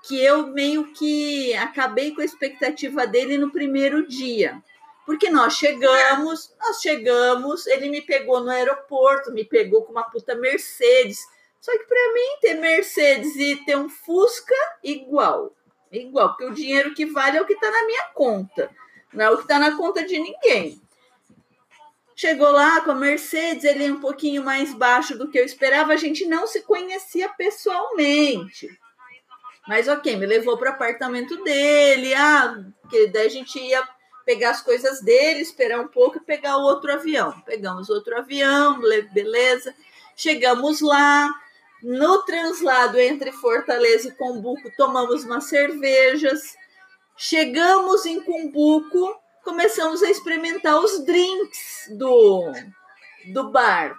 [0.08, 4.62] que eu meio que acabei com a expectativa dele no primeiro dia.
[5.06, 10.36] Porque nós chegamos, nós chegamos, ele me pegou no aeroporto, me pegou com uma puta
[10.36, 11.20] Mercedes.
[11.60, 15.54] Só que para mim ter Mercedes e ter um Fusca igual,
[15.91, 18.70] igual, porque o dinheiro que vale é o que está na minha conta,
[19.14, 20.82] não é o que está na conta de ninguém.
[22.16, 25.93] Chegou lá com a Mercedes, ele é um pouquinho mais baixo do que eu esperava.
[25.93, 28.70] A gente não se conhecia pessoalmente.
[29.68, 32.14] Mas ok, me levou para o apartamento dele.
[32.14, 33.88] Ah, que daí a gente ia
[34.26, 37.32] pegar as coisas dele, esperar um pouco e pegar o outro avião.
[37.41, 38.80] Pegamos outro avião,
[39.11, 39.74] beleza.
[40.16, 41.30] Chegamos lá.
[41.82, 46.55] No translado entre Fortaleza e Combuco, tomamos umas cervejas.
[47.16, 52.51] Chegamos em Cumbuco, começamos a experimentar os drinks do,
[53.34, 53.95] do bar.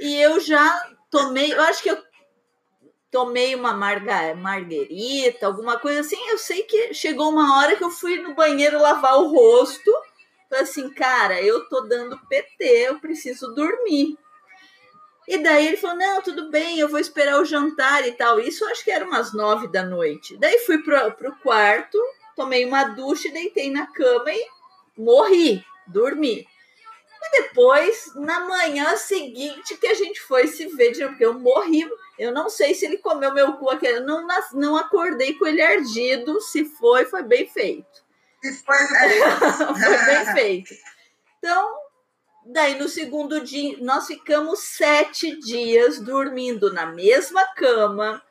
[0.00, 2.02] E eu já tomei, eu acho que eu
[3.10, 6.28] tomei uma marga, marguerita, alguma coisa assim.
[6.28, 9.90] Eu sei que chegou uma hora que eu fui no banheiro lavar o rosto.
[10.48, 14.16] Falei assim, cara, eu tô dando PT, eu preciso dormir.
[15.26, 18.40] E daí ele falou: não, tudo bem, eu vou esperar o jantar e tal.
[18.40, 20.38] Isso acho que era umas nove da noite.
[20.38, 21.98] Daí fui pro, pro quarto,
[22.38, 24.46] tomei uma ducha, deitei na cama e
[24.96, 26.46] morri, dormi.
[27.20, 31.84] E depois, na manhã seguinte, que a gente foi se ver, porque eu morri.
[32.16, 34.00] Eu não sei se ele comeu meu cu aquele.
[34.00, 36.40] Não, não acordei com ele ardido.
[36.40, 38.04] Se foi, foi bem feito.
[38.40, 39.20] Se foi, é.
[39.74, 40.74] foi bem feito.
[41.38, 41.76] Então,
[42.50, 48.22] Daí, no segundo dia, nós ficamos sete dias dormindo na mesma cama,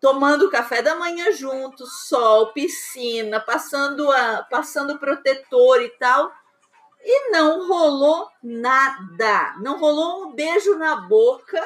[0.00, 6.32] tomando café da manhã juntos, sol, piscina, passando, a, passando protetor e tal.
[7.02, 9.56] E não rolou nada.
[9.60, 11.60] Não rolou um beijo na boca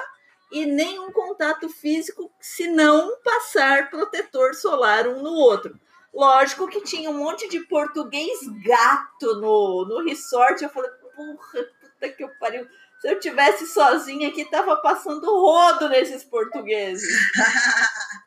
[0.51, 5.79] e nem um contato físico, se não passar protetor solar um no outro.
[6.13, 10.63] Lógico que tinha um monte de português gato no, no resort.
[10.63, 12.69] Eu falei, porra, puta que eu pariu.
[13.01, 17.03] Se eu tivesse sozinha aqui, tava passando rodo nesses portugueses.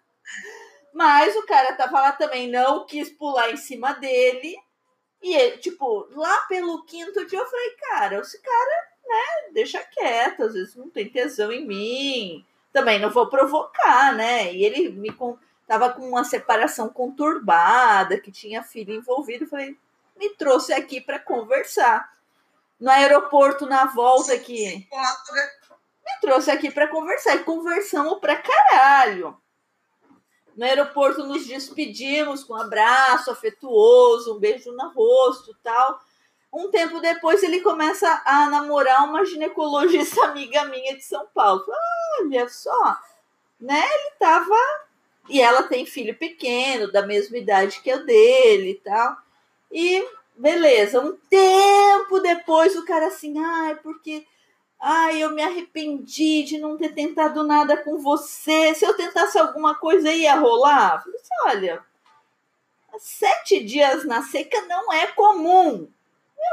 [0.98, 4.58] Mas o cara tava lá também, não quis pular em cima dele.
[5.22, 10.42] E, ele, tipo, lá pelo quinto dia eu falei, cara, esse cara, né, deixa quieto,
[10.42, 12.44] às vezes não tem tesão em mim.
[12.74, 14.52] Também não vou provocar, né?
[14.52, 15.16] E ele me
[15.68, 19.44] tava com uma separação conturbada, que tinha filho envolvido.
[19.44, 19.78] Eu falei,
[20.16, 22.12] me trouxe aqui para conversar
[22.80, 24.88] no aeroporto na volta aqui.
[26.04, 29.40] Me trouxe aqui para conversar e conversamos pra caralho.
[30.58, 36.02] No aeroporto nos despedimos com um abraço afetuoso, um beijo no rosto, tal.
[36.52, 41.64] Um tempo depois ele começa a namorar uma ginecologista amiga minha de São Paulo.
[42.20, 42.98] Olha só,
[43.60, 43.80] né?
[43.80, 44.56] Ele tava
[45.30, 49.18] e ela tem filho pequeno, da mesma idade que o dele e tal.
[49.72, 50.04] E
[50.38, 54.24] Beleza, um tempo depois o cara assim, ai, porque
[54.80, 58.74] ai, eu me arrependi de não ter tentado nada com você.
[58.76, 61.02] Se eu tentasse alguma coisa ia rolar?
[61.04, 61.84] falei assim, olha,
[63.00, 65.90] sete dias na seca não é comum.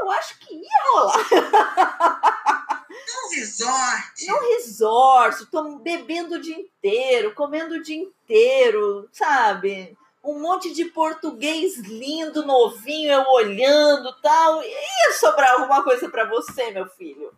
[0.00, 2.86] Eu acho que ia rolar.
[2.90, 4.26] Num resort.
[4.26, 9.96] Num resort, tô bebendo o dia inteiro, comendo o dia inteiro, sabe?
[10.24, 14.62] um monte de português lindo, novinho, eu olhando tal.
[14.62, 17.30] Ia sobrar alguma coisa para você, meu filho.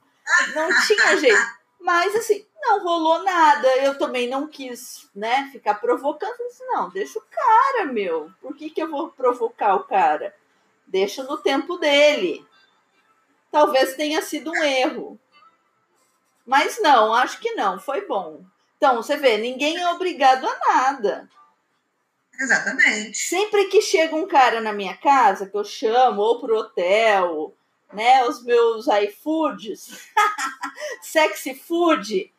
[0.55, 1.57] Não tinha jeito.
[1.81, 3.68] Mas assim, não rolou nada.
[3.77, 6.37] Eu também não quis, né, ficar provocando.
[6.39, 8.31] disse, não, deixa o cara, meu.
[8.41, 10.35] Por que, que eu vou provocar o cara?
[10.87, 12.45] Deixa no tempo dele.
[13.51, 15.18] Talvez tenha sido um erro.
[16.45, 18.45] Mas não, acho que não, foi bom.
[18.77, 21.29] Então, você vê, ninguém é obrigado a nada.
[22.39, 23.16] Exatamente.
[23.16, 27.56] Sempre que chega um cara na minha casa, que eu chamo, ou pro hotel,
[27.93, 30.09] né, os meus iFoods,
[31.03, 32.32] sexy food,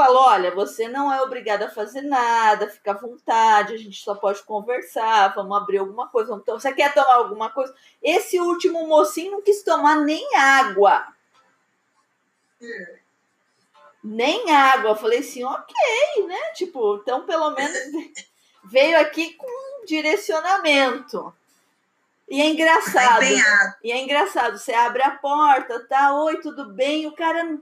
[0.00, 4.14] falo, olha, você não é obrigada a fazer nada, fica à vontade, a gente só
[4.14, 6.32] pode conversar, vamos abrir alguma coisa.
[6.34, 7.74] Então, você quer tomar alguma coisa?
[8.02, 11.06] Esse último mocinho não quis tomar nem água.
[14.02, 14.92] Nem água.
[14.92, 15.74] Eu falei assim, ok,
[16.26, 16.52] né?
[16.54, 17.76] Tipo, então pelo menos
[18.64, 19.46] veio aqui com
[19.82, 21.34] um direcionamento.
[22.30, 23.24] E é engraçado.
[23.82, 26.14] E é engraçado, você abre a porta, tá?
[26.14, 27.08] Oi, tudo bem?
[27.08, 27.58] O cara,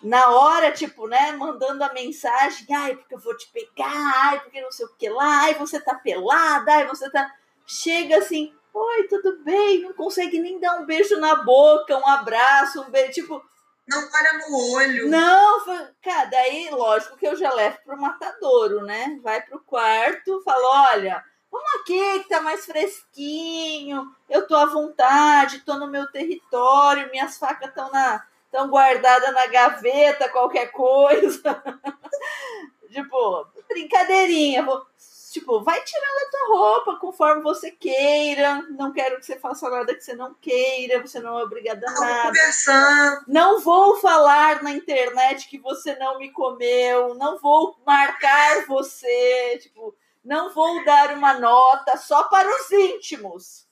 [0.00, 4.60] na hora, tipo, né, mandando a mensagem, ai, porque eu vou te pegar, ai, porque
[4.60, 7.28] não sei o que lá, ai, você tá pelada, ai, você tá.
[7.66, 9.82] Chega assim, oi, tudo bem?
[9.82, 13.42] Não consegue nem dar um beijo na boca, um abraço, um beijo, tipo,
[13.88, 15.10] não olha no olho.
[15.10, 15.64] Não,
[16.02, 19.18] cara, daí, lógico que eu já levo pro matadouro, né?
[19.22, 21.22] Vai pro quarto, fala: olha,
[21.54, 27.38] vamos aqui que tá mais fresquinho, eu tô à vontade, tô no meu território, minhas
[27.38, 28.26] facas estão na.
[28.46, 31.42] Estão guardadas na gaveta, qualquer coisa.
[32.88, 34.62] tipo, brincadeirinha.
[34.62, 34.86] Vou,
[35.34, 38.62] Tipo, vai tirando a tua roupa conforme você queira.
[38.70, 41.02] Não quero que você faça nada que você não queira.
[41.02, 42.28] Você não é obrigada a nada.
[42.28, 43.24] Conversando.
[43.26, 47.16] Não vou falar na internet que você não me comeu.
[47.16, 49.58] Não vou marcar você.
[49.60, 49.92] Tipo,
[50.24, 53.66] não vou dar uma nota só para os íntimos.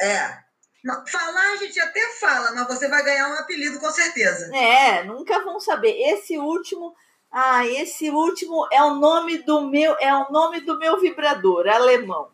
[0.00, 0.38] É.
[1.10, 4.54] Falar a gente até fala, mas você vai ganhar um apelido com certeza.
[4.54, 5.92] É, nunca vão saber.
[5.92, 6.96] Esse último
[7.32, 12.30] ah, esse último é o nome do meu, é o nome do meu vibrador, alemão.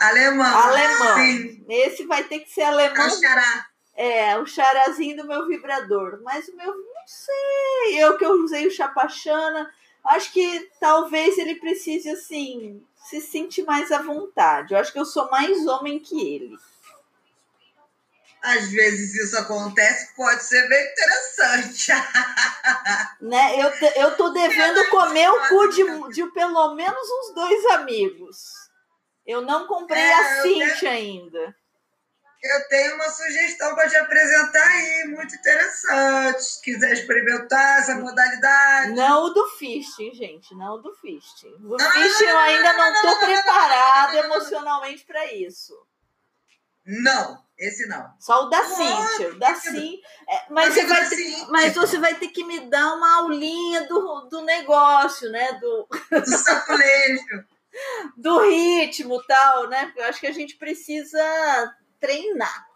[0.00, 0.46] Alemão.
[0.46, 1.14] Alemão.
[1.16, 1.64] Sim.
[1.68, 3.10] Esse vai ter que ser alemão.
[3.10, 3.66] Xará.
[3.94, 6.20] É, o charazinho do meu vibrador.
[6.22, 8.02] Mas o meu, não sei.
[8.02, 9.70] Eu que eu usei o chapachana,
[10.08, 14.74] acho que talvez ele precise, assim, se sentir mais à vontade.
[14.74, 16.56] Eu acho que eu sou mais homem que ele.
[18.42, 21.92] Às vezes isso acontece, pode ser bem interessante.
[23.20, 23.60] né?
[23.60, 23.70] eu,
[24.02, 28.66] eu tô devendo comer o cu de, de pelo menos uns dois amigos.
[29.26, 31.56] Eu não comprei é, a Cintia ainda.
[32.46, 36.42] Eu tenho uma sugestão para te apresentar aí, muito interessante.
[36.42, 38.92] Se quiser experimentar essa modalidade.
[38.92, 41.54] Não o do fisting, gente, não o do fisting.
[41.64, 45.74] O fisting eu ainda não estou preparada emocionalmente para isso.
[46.86, 48.14] Não, esse não.
[48.20, 49.30] Só o da Cintia.
[49.30, 49.98] O da Cintia.
[50.28, 54.28] É, mas, você vai ter, mas você vai ter que me dar uma aulinha do,
[54.30, 55.54] do negócio, né?
[55.54, 57.46] Do, do
[58.16, 59.92] do ritmo tal, né?
[59.96, 61.74] Eu acho que a gente precisa
[62.06, 62.66] treinar.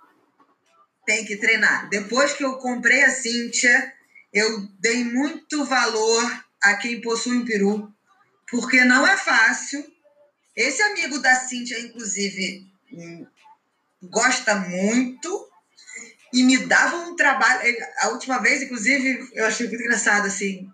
[1.07, 1.89] Tem que treinar.
[1.89, 3.93] Depois que eu comprei a Cíntia,
[4.33, 7.93] eu dei muito valor a quem possui um peru,
[8.51, 9.85] porque não é fácil.
[10.55, 13.27] Esse amigo da Cíntia, inclusive, hum,
[14.03, 15.49] gosta muito
[16.33, 17.77] e me dava um trabalho.
[18.03, 20.69] A última vez, inclusive, eu achei muito engraçado, assim,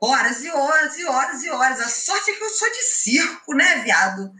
[0.00, 1.80] horas e horas e horas e horas.
[1.80, 4.32] A sorte é que eu sou de circo, né, viado?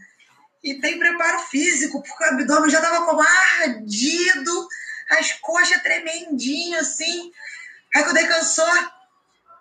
[0.63, 3.21] E tem preparo físico, porque o abdômen já tava como
[3.61, 4.67] ardido,
[5.09, 7.31] as coxas tremendinho assim.
[7.95, 8.67] Aí quando ele cansou,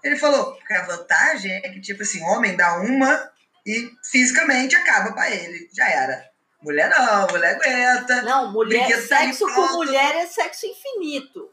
[0.02, 3.30] ele falou que a vantagem é que, tipo assim, homem dá uma
[3.64, 5.68] e fisicamente acaba para ele.
[5.72, 6.28] Já era.
[6.62, 8.22] Mulher não, mulher aguenta.
[8.22, 11.50] Não, mulher, tá sexo tá com mulher é sexo infinito.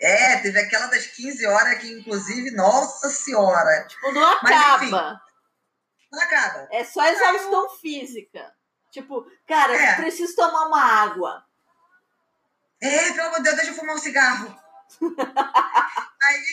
[0.00, 3.86] É, teve aquela das 15 horas que, inclusive, nossa senhora.
[3.88, 4.42] Tipo, não acaba.
[4.52, 5.20] Mas, enfim,
[6.10, 6.68] não acaba.
[6.70, 7.70] É só exaustão eu...
[7.70, 8.54] física.
[8.90, 9.96] Tipo, cara, é.
[9.96, 11.44] preciso tomar uma água.
[12.80, 14.58] É, pelo amor de Deus, deixa eu fumar um cigarro.
[16.22, 16.44] aí,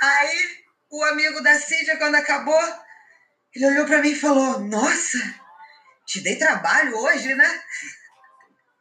[0.00, 2.60] aí, o amigo da Cíntia, quando acabou,
[3.54, 5.18] ele olhou para mim e falou: Nossa,
[6.04, 7.62] te dei trabalho hoje, né?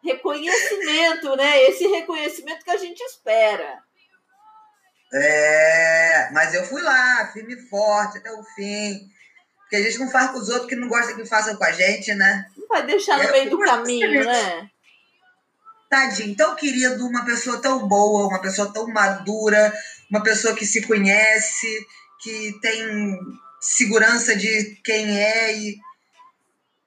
[0.04, 1.64] Reconhecimento, né?
[1.64, 3.82] Esse reconhecimento que a gente espera.
[5.14, 9.13] É, mas eu fui lá, firme e forte até o fim.
[9.74, 11.72] Porque a gente não faz com os outros que não gosta que façam com a
[11.72, 12.46] gente, né?
[12.56, 14.70] Não vai deixar no é, meio do caminho, né?
[15.90, 19.74] Tadinho, tão querido, uma pessoa tão boa, uma pessoa tão madura,
[20.12, 21.88] uma pessoa que se conhece,
[22.22, 23.18] que tem
[23.60, 25.80] segurança de quem é e.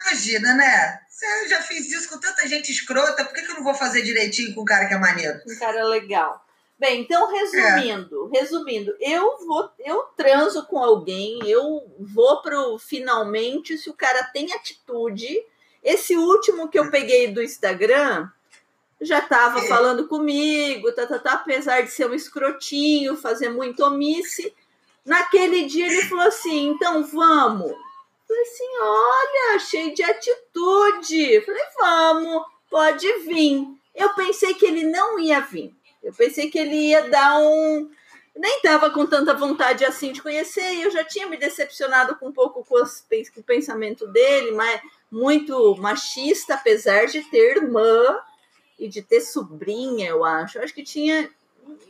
[0.01, 1.01] Imagina, né?
[1.43, 4.03] Eu já fiz isso com tanta gente escrota, por que, que eu não vou fazer
[4.03, 5.41] direitinho com um cara que é maneiro?
[5.45, 6.46] Um cara legal.
[6.79, 8.39] Bem, então resumindo, é.
[8.39, 14.53] resumindo, eu vou, eu transo com alguém, eu vou pro finalmente se o cara tem
[14.53, 15.43] atitude.
[15.83, 18.29] Esse último que eu peguei do Instagram
[19.01, 19.69] já tava é.
[19.69, 24.55] falando comigo, tá, tá, tá, apesar de ser um escrotinho, fazer muito omisse.
[25.05, 27.73] Naquele dia ele falou assim: então vamos.
[28.29, 31.41] falei assim: olha, cheio de atitude.
[31.41, 33.67] falei: vamos, pode vir.
[33.95, 35.75] Eu pensei que ele não ia vir.
[36.07, 37.91] Eu pensei que ele ia dar um.
[38.37, 42.29] Nem estava com tanta vontade assim de conhecer, e eu já tinha me decepcionado com
[42.29, 44.81] um pouco com, com o pensamento dele, mas
[45.11, 48.21] muito machista, apesar de ter irmã
[48.79, 50.59] e de ter sobrinha, eu acho.
[50.59, 51.29] Eu acho que tinha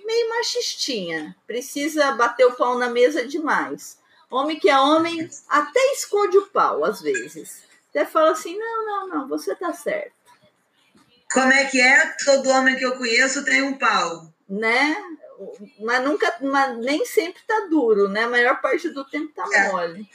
[0.02, 1.36] meio machistinha.
[1.46, 3.98] Precisa bater o pau na mesa demais.
[4.30, 7.64] Homem que é homem até esconde o pau, às vezes.
[7.90, 10.15] Até fala assim: não, não, não, você tá certo.
[11.32, 12.14] Como é que é?
[12.24, 14.32] Todo homem que eu conheço tem um pau.
[14.48, 14.96] Né?
[15.80, 18.24] Mas nunca, mas nem sempre tá duro, né?
[18.24, 19.70] A maior parte do tempo tá é.
[19.70, 20.08] mole.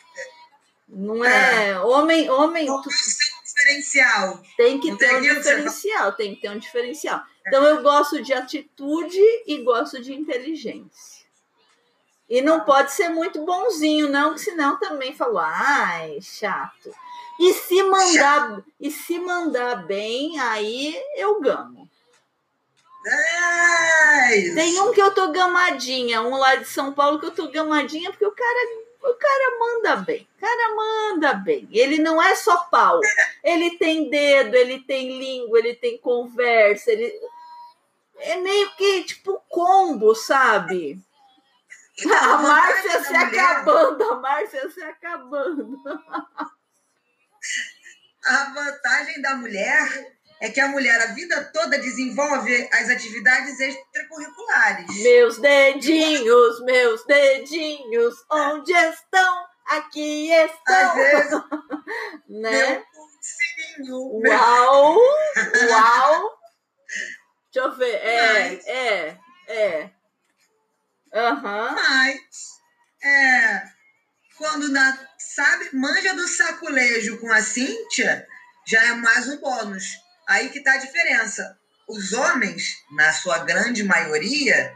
[0.88, 1.80] Não é, é.
[1.80, 2.66] homem, homem.
[2.66, 2.82] Tu...
[2.90, 4.44] tem um diferencial.
[4.58, 7.24] Tem que Não ter um diferencial, tem que ter um diferencial.
[7.48, 11.22] Então eu gosto de atitude e gosto de inteligência.
[12.30, 16.94] E não pode ser muito bonzinho, não, que senão também falou, ai, chato.
[17.42, 21.90] E se mandar, e se mandar bem, aí eu gamo.
[23.04, 27.48] É Tem um que eu tô gamadinha, um lá de São Paulo que eu tô
[27.50, 28.70] gamadinha, porque o cara,
[29.02, 30.28] o cara manda bem.
[30.38, 31.68] O cara manda bem.
[31.72, 33.00] Ele não é só pau.
[33.44, 37.12] Ele tem dedo, ele tem língua, ele tem conversa, ele
[38.20, 41.00] é meio que tipo combo, sabe?
[42.06, 45.80] A Márcia se acabando, a Márcia se acabando.
[48.26, 50.12] A vantagem da mulher
[50.42, 55.04] é que a mulher a vida toda desenvolve as atividades extracurriculares.
[55.04, 59.46] Meus dedinhos, meus dedinhos, onde estão?
[59.68, 60.90] Aqui estão.
[60.90, 61.32] Às vezes,
[62.28, 62.52] né?
[62.52, 64.28] Meu pulsinho.
[64.28, 64.98] Uau!
[65.70, 66.40] Uau!
[67.54, 67.96] Deixa eu ver.
[67.96, 68.68] É, Mas...
[68.68, 69.18] é,
[69.48, 69.90] é.
[71.14, 71.68] Aham.
[71.68, 71.76] Uhum.
[71.76, 72.20] Mas,
[73.04, 73.64] é,
[74.38, 78.28] quando na, sabe, manja do saculejo com a Cíntia,
[78.66, 79.84] já é mais um bônus.
[80.28, 81.58] Aí que tá a diferença.
[81.88, 84.74] Os homens, na sua grande maioria,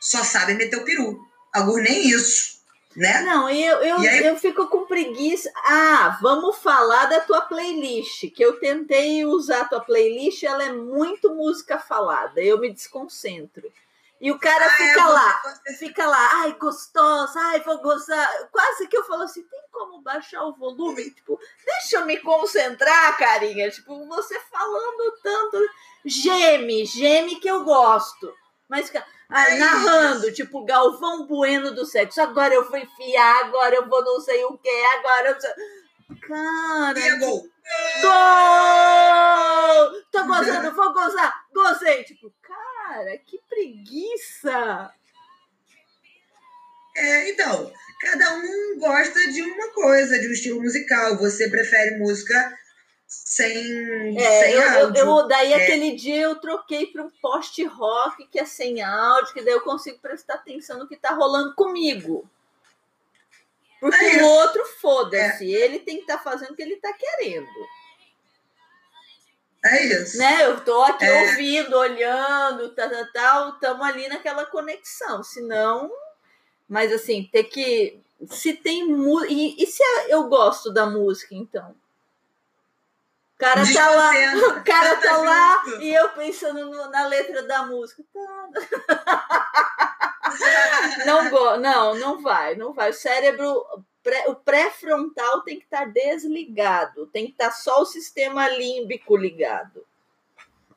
[0.00, 1.20] só sabem meter o peru.
[1.52, 2.56] Alguns nem isso.
[2.96, 3.20] Né?
[3.20, 4.24] Não, eu, eu, aí...
[4.24, 5.52] eu fico com preguiça.
[5.66, 10.72] Ah, vamos falar da tua playlist, que eu tentei usar a tua playlist, ela é
[10.72, 13.70] muito música falada, eu me desconcentro.
[14.20, 15.42] E o cara ah, fica é, lá,
[15.78, 18.48] fica lá, ai, gostosa, ai, vou gozar.
[18.50, 21.10] Quase que eu falo assim, tem como baixar o volume?
[21.10, 23.70] Tipo, deixa eu me concentrar, carinha.
[23.70, 25.58] Tipo, você falando tanto,
[26.04, 28.32] geme, geme que eu gosto.
[28.68, 28.90] Mas
[29.28, 32.20] ah, é narrando, tipo, Galvão Bueno do sexo.
[32.20, 35.36] Agora eu vou enfiar, agora eu vou não sei o que, agora eu.
[36.20, 36.98] Cara.
[36.98, 37.42] E é gol.
[38.00, 38.12] Gol!
[40.12, 41.34] Tô gozando, vou gozar.
[41.52, 42.04] Gozei.
[42.04, 42.75] Tipo, cara,
[43.26, 44.92] que preguiça.
[46.96, 51.16] É, então, cada um gosta de uma coisa, de um estilo musical.
[51.18, 52.56] Você prefere música
[53.06, 55.00] sem, é, sem eu, áudio.
[55.00, 55.62] Eu, eu daí é.
[55.62, 59.60] aquele dia eu troquei para um post rock que é sem áudio, que daí eu
[59.60, 62.28] consigo prestar atenção no que está rolando comigo.
[63.78, 65.58] Porque é o outro, foda-se, é.
[65.64, 67.46] ele tem que estar tá fazendo o que ele está querendo.
[69.66, 70.18] É isso.
[70.18, 70.46] Né?
[70.46, 71.22] Eu tô aqui é.
[71.22, 75.22] ouvindo, olhando, tal, tal, tal, estamos ali naquela conexão.
[75.22, 75.90] Senão,
[76.68, 78.00] mas assim, ter que.
[78.28, 79.32] Se tem música.
[79.32, 81.74] E, e se eu gosto da música, então?
[83.34, 84.12] O cara tá lá,
[84.48, 88.02] o cara tá lá e eu pensando no, na letra da música.
[91.04, 92.90] Não, não, não vai, não vai.
[92.90, 93.64] O cérebro,
[94.28, 99.16] o pré-frontal tem que estar tá desligado, tem que estar tá só o sistema límbico
[99.16, 99.86] ligado.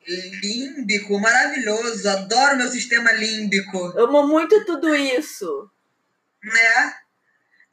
[0.07, 3.77] Límbico, maravilhoso, adoro meu sistema límbico.
[3.97, 5.69] Amo muito tudo isso.
[6.43, 6.95] Né?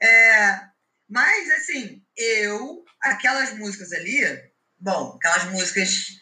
[0.03, 0.61] É,
[1.09, 4.23] mas, assim, eu, aquelas músicas ali,
[4.79, 6.21] Bom, aquelas músicas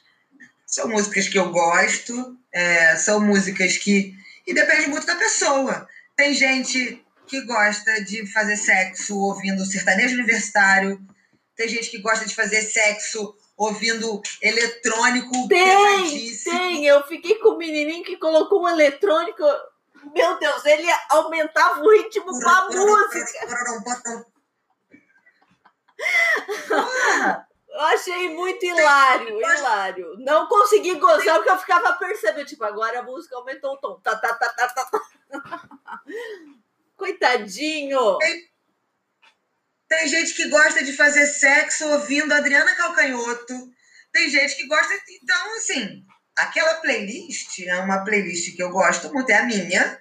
[0.66, 4.14] são músicas que eu gosto, é, são músicas que.
[4.47, 5.89] E depende muito da pessoa.
[6.16, 11.01] Tem gente que gosta de fazer sexo ouvindo sertanejo universitário,
[11.57, 15.49] tem gente que gosta de fazer sexo ouvindo eletrônico.
[15.49, 16.87] Tem, tem.
[16.87, 19.43] Eu fiquei com o menininho que colocou um eletrônico.
[20.14, 24.27] Meu Deus, ele aumentava o ritmo com a música.
[27.75, 30.14] Eu achei muito hilário, hilário.
[30.20, 33.99] Não consegui gozar porque eu ficava percebendo, tipo, agora a música aumentou o tom.
[33.99, 34.89] Tá, tá, tá, tá, tá.
[36.97, 38.18] Coitadinho.
[38.18, 38.42] Tem,
[39.88, 43.72] tem gente que gosta de fazer sexo ouvindo Adriana Calcanhoto.
[44.12, 44.95] Tem gente que gosta.
[45.22, 46.05] Então, assim,
[46.36, 50.01] aquela playlist é uma playlist que eu gosto muito, é a minha.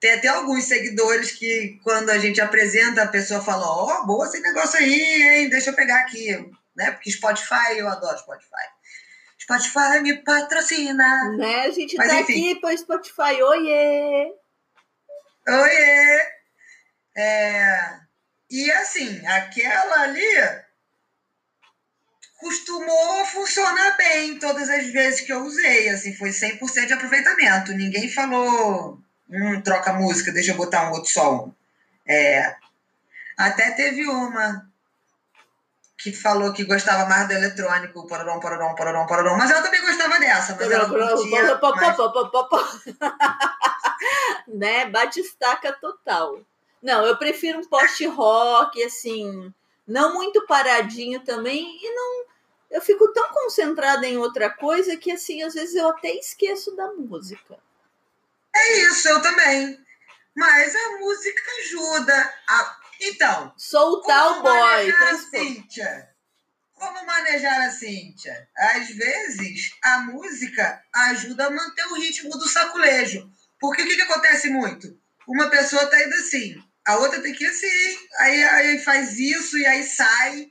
[0.00, 4.26] Tem até alguns seguidores que, quando a gente apresenta, a pessoa fala: Ó, oh, boa
[4.26, 5.50] esse negócio aí, hein?
[5.50, 6.36] Deixa eu pegar aqui
[6.78, 6.92] né?
[6.92, 8.68] Porque Spotify, eu adoro Spotify.
[9.38, 11.36] Spotify me patrocina.
[11.36, 11.62] Né?
[11.62, 12.50] A gente Mas, tá enfim.
[12.50, 13.42] aqui para Spotify.
[13.42, 14.32] Oiê!
[15.48, 16.26] Oiê!
[17.16, 17.98] É...
[18.50, 20.22] E assim, aquela ali
[22.38, 25.88] costumou funcionar bem todas as vezes que eu usei.
[25.88, 27.72] Assim, foi 100% de aproveitamento.
[27.72, 31.52] Ninguém falou, hum, troca música, deixa eu botar um outro som.
[32.06, 32.54] É...
[33.36, 34.68] Até teve uma
[35.98, 39.36] que falou que gostava mais do eletrônico, pororão, pororão, pororão, pororão.
[39.36, 41.58] Mas ela também gostava dessa, mas ela curtia
[44.48, 44.86] né?
[44.86, 46.40] Batistaca total.
[46.82, 49.52] Não, eu prefiro um post-rock, assim,
[49.86, 52.28] não muito paradinho também, e não...
[52.70, 56.92] Eu fico tão concentrada em outra coisa que, assim, às vezes eu até esqueço da
[56.92, 57.58] música.
[58.54, 59.78] É isso, eu também.
[60.36, 62.34] Mas a música ajuda.
[62.48, 63.52] A então.
[63.56, 64.90] Soltar o boy.
[64.90, 66.08] A Cíntia?
[66.74, 68.48] Como manejar a Cíntia?
[68.56, 73.30] Às vezes, a música ajuda a manter o ritmo do saculejo.
[73.60, 74.98] Porque o que, que acontece muito?
[75.26, 76.56] Uma pessoa tá indo assim,
[76.86, 80.50] a outra tem que ir assim, aí, aí faz isso e aí sai.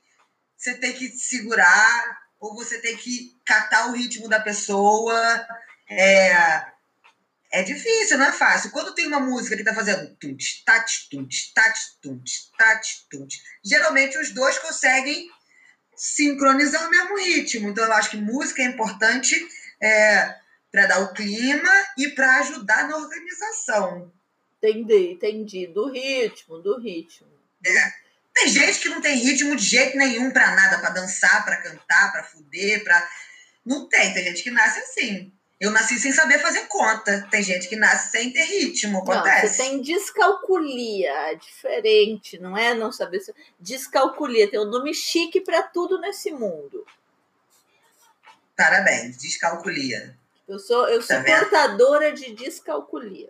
[0.55, 5.47] Você tem que segurar, ou você tem que catar o ritmo da pessoa.
[5.89, 6.65] É,
[7.51, 8.71] é difícil, não é fácil.
[8.71, 14.17] Quando tem uma música que tá fazendo tunt, tat, tunt, tat, tunt, tat, tunt, geralmente
[14.17, 15.29] os dois conseguem
[15.95, 17.69] sincronizar o mesmo ritmo.
[17.69, 19.35] Então eu acho que música é importante
[19.81, 20.35] é,
[20.77, 24.13] para dar o clima e para ajudar na organização.
[24.57, 25.65] Entendi, entendi.
[25.65, 27.27] Do ritmo, do ritmo.
[27.65, 27.93] É.
[28.31, 32.11] Tem gente que não tem ritmo de jeito nenhum para nada, para dançar, para cantar,
[32.11, 33.09] para fuder, para
[33.65, 34.13] não tem.
[34.13, 35.33] Tem gente que nasce assim.
[35.59, 37.27] Eu nasci sem saber fazer conta.
[37.31, 39.47] Tem gente que nasce sem ter ritmo, acontece.
[39.47, 43.19] Não, você tem descalculia, é diferente, não é não saber.
[43.59, 46.85] Descalculia, tem um nome chique para tudo nesse mundo.
[48.55, 50.15] Parabéns, descalculia.
[50.47, 53.29] Eu sou, eu tá sou portadora de descalculia.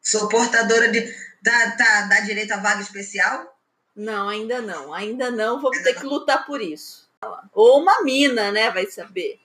[0.00, 1.00] Sou portadora de.
[1.42, 3.58] Dá, tá, dá direito a vaga especial?
[3.94, 4.94] Não, ainda não.
[4.94, 5.60] Ainda não.
[5.60, 7.10] Vou ter que lutar por isso.
[7.52, 8.70] Ou uma mina, né?
[8.70, 9.40] Vai saber.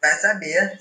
[0.00, 0.80] Vai saber.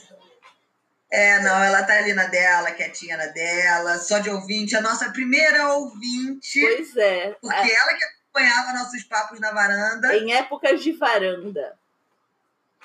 [1.11, 5.11] É, não, ela tá ali na dela, quietinha na dela, só de ouvinte, a nossa
[5.11, 6.61] primeira ouvinte.
[6.61, 7.35] Pois é.
[7.41, 7.75] Porque é.
[7.75, 10.15] ela que acompanhava nossos papos na varanda.
[10.15, 11.78] Em épocas de varanda.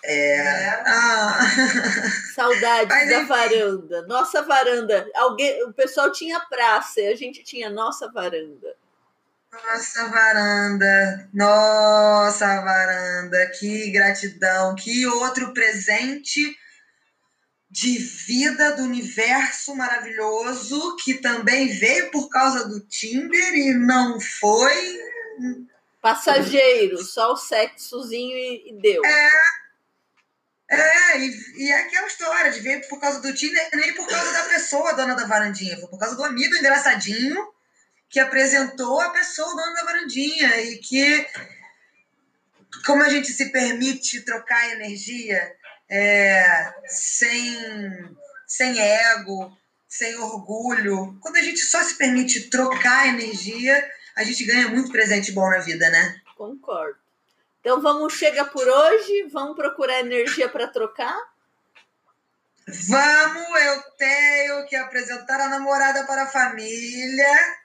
[0.06, 0.68] É.
[0.86, 1.40] Ah.
[2.34, 4.02] Saudades Mas, da varanda.
[4.06, 5.08] Nossa varanda.
[5.14, 8.76] Alguém, o pessoal tinha praça e a gente tinha nossa varanda.
[9.50, 16.58] Nossa varanda, nossa varanda, que gratidão, que outro presente
[17.70, 25.00] de vida do universo maravilhoso que também veio por causa do Tinder e não foi
[26.02, 29.04] passageiro, só o sexozinho e, e deu.
[29.04, 29.30] É,
[30.74, 34.32] é e, e é aquela história de veio por causa do Tinder, nem por causa
[34.32, 37.54] da pessoa, dona da varandinha, foi por causa do amigo engraçadinho
[38.08, 41.26] que apresentou a pessoa, o dono da varandinha, e que
[42.86, 45.52] como a gente se permite trocar energia
[45.90, 48.16] é, sem,
[48.46, 49.56] sem ego,
[49.88, 53.84] sem orgulho, quando a gente só se permite trocar energia,
[54.16, 56.20] a gente ganha muito presente bom na vida, né?
[56.36, 57.03] Concordo.
[57.64, 61.18] Então vamos chegar por hoje, vamos procurar energia para trocar?
[62.68, 67.56] Vamos, eu tenho que apresentar a namorada para a família.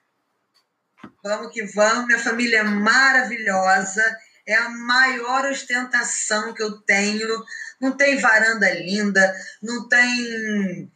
[1.21, 4.01] Vamos que vamos, minha família é maravilhosa,
[4.47, 7.43] é a maior ostentação que eu tenho.
[7.77, 10.89] Não tem varanda linda, não tem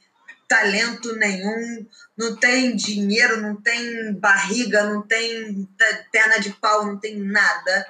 [0.47, 1.85] talento nenhum,
[2.15, 5.67] não tem dinheiro, não tem barriga, não tem
[6.09, 7.85] perna de pau, não tem nada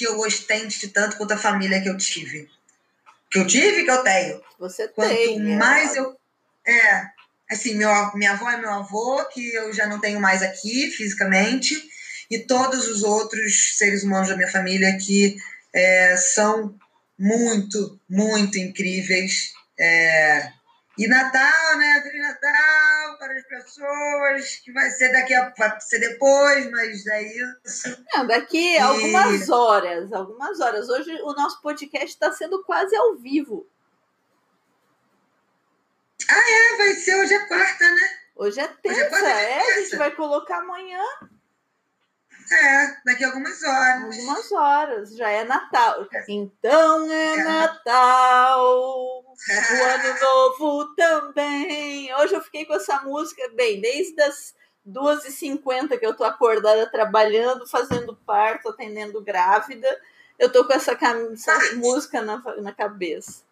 [0.00, 2.48] que eu ostente tanto quanto a família que eu tive.
[3.30, 4.40] Que eu tive, que eu tenho.
[4.58, 5.36] Você Quanto tem.
[5.36, 5.56] É.
[5.58, 5.98] mais é.
[5.98, 6.16] eu.
[6.66, 7.06] É,
[7.50, 11.74] assim, meu, minha avó é meu avô, que eu já não tenho mais aqui fisicamente,
[12.30, 15.36] e todos os outros seres humanos da minha família que
[15.70, 16.74] é, são
[17.18, 19.52] muito, muito incríveis.
[19.78, 20.50] É,
[21.00, 22.02] e Natal, né?
[22.02, 27.22] Feliz Natal para as pessoas, que vai ser daqui a vai ser depois, mas é
[27.22, 28.04] isso.
[28.12, 28.78] Não, daqui e...
[28.78, 30.90] algumas horas, algumas horas.
[30.90, 33.66] Hoje o nosso podcast está sendo quase ao vivo.
[36.28, 38.18] Ah, é, vai ser hoje é quarta, né?
[38.36, 41.02] Hoje é terça, hoje é, quarta, é, é a gente vai colocar amanhã.
[42.52, 44.02] É, daqui a algumas horas.
[44.02, 46.06] Algumas horas, já é Natal.
[46.12, 46.24] É.
[46.28, 47.44] Então é, é.
[47.44, 52.14] Natal, o Ano Novo também.
[52.16, 54.54] Hoje eu fiquei com essa música, bem, desde as
[54.86, 59.88] 2h50 que eu tô acordada trabalhando, fazendo parto, atendendo grávida,
[60.38, 63.42] eu tô com essa, essa música na, na cabeça.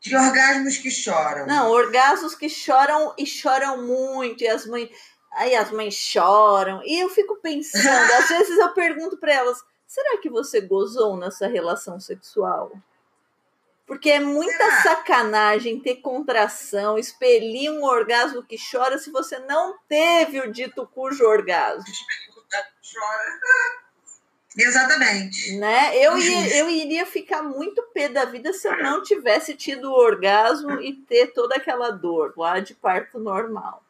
[0.00, 1.46] De orgasmos que choram.
[1.46, 4.42] Não, orgasmos que choram e choram muito.
[4.42, 4.90] E as mães.
[5.32, 6.80] Aí as mães choram.
[6.84, 11.46] E eu fico pensando, às vezes eu pergunto para elas: será que você gozou nessa
[11.46, 12.72] relação sexual?
[13.86, 14.82] Porque é muita será?
[14.82, 21.24] sacanagem ter contração, expelir um orgasmo que chora se você não teve o dito cujo
[21.24, 21.84] orgasmo.
[22.82, 23.86] Chora.
[24.56, 25.56] Exatamente.
[25.56, 25.96] Né?
[25.98, 29.94] Eu, ia, eu iria ficar muito pé da vida se eu não tivesse tido o
[29.94, 33.82] orgasmo e ter toda aquela dor lá de parto normal.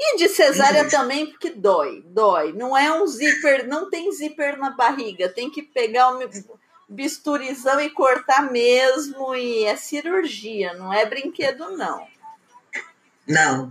[0.00, 2.52] E de cesárea também, porque dói, dói.
[2.52, 6.18] Não é um zíper, não tem zíper na barriga, tem que pegar o
[6.88, 12.06] bisturizão e cortar mesmo, e é cirurgia, não é brinquedo, não.
[13.26, 13.70] Não.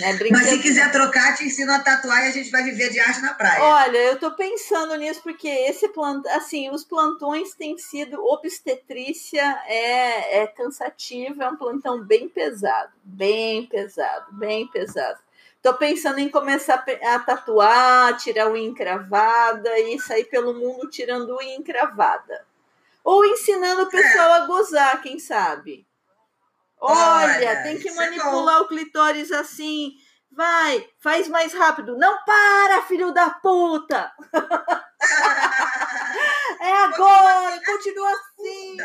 [0.00, 2.98] É Mas se quiser trocar, te ensino a tatuar e a gente vai viver de
[2.98, 3.62] arte na praia.
[3.62, 10.40] Olha, eu tô pensando nisso porque esse plantão, assim, os plantões têm sido obstetrícia é,
[10.40, 15.20] é cansativo, é um plantão bem pesado, bem pesado, bem pesado.
[15.66, 21.56] Tô pensando em começar a tatuar, tirar unha encravada e sair pelo mundo tirando unha
[21.56, 22.46] encravada.
[23.02, 24.36] Ou ensinando o pessoal é.
[24.36, 25.84] a gozar, quem sabe?
[26.80, 29.94] Olha, Olha tem que é manipular é o clitóris assim.
[30.30, 31.98] Vai, faz mais rápido.
[31.98, 34.12] Não para, filho da puta!
[36.60, 38.76] é agora, continua assim.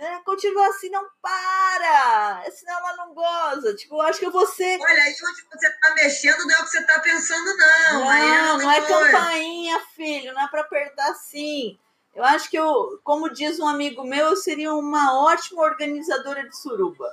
[0.00, 2.44] É, continua assim, não para!
[2.52, 3.74] Senão ela não goza.
[3.74, 4.78] Tipo, eu acho que você.
[4.80, 7.98] Olha, aí onde você tá mexendo não é o que você tá pensando, não.
[8.04, 10.32] Não, é não é campainha, filho.
[10.32, 11.76] Não é pra apertar assim.
[12.14, 16.56] Eu acho que eu, como diz um amigo meu, eu seria uma ótima organizadora de
[16.56, 17.12] suruba.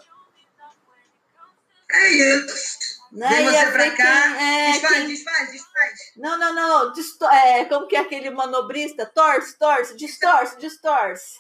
[1.92, 2.96] É isso.
[3.12, 3.30] Né?
[3.30, 4.22] Vem você pra cá.
[4.36, 6.00] quem- é, desfaz, desfaz, desfaz.
[6.18, 6.92] Não, não, não, não.
[6.94, 9.06] Disto- é, como que é aquele manobrista?
[9.06, 11.40] Torce, torce, distorce, distorce.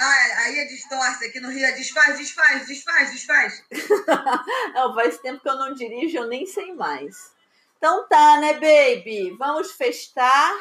[0.00, 1.24] Ah, aí é distorce.
[1.26, 3.64] Aqui no Rio é desfaz, desfaz, desfaz, desfaz.
[4.74, 7.32] Não, faz tempo que eu não dirijo, eu nem sei mais.
[7.76, 9.34] Então tá, né, baby?
[9.38, 10.54] Vamos festar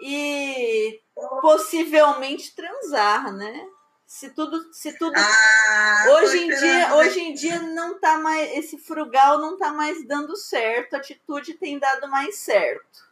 [0.00, 1.00] e
[1.40, 3.66] possivelmente transar, né?
[4.06, 5.14] Se tudo, se tudo.
[5.16, 6.96] Ah, hoje em dia, esperando.
[6.96, 11.54] hoje em dia não tá mais esse frugal não tá mais dando certo, a atitude
[11.54, 13.10] tem dado mais certo.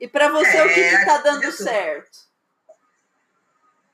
[0.00, 1.62] E pra você o que, É, que tá dando isso.
[1.62, 2.18] certo?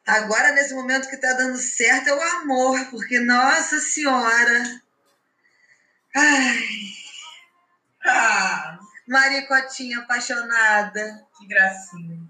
[0.08, 4.80] Agora, nesse momento que tá dando certo, é o amor, porque, nossa senhora.
[6.16, 6.58] Ai,
[8.06, 11.26] Ah, maricotinha apaixonada.
[11.36, 12.26] que gracinha.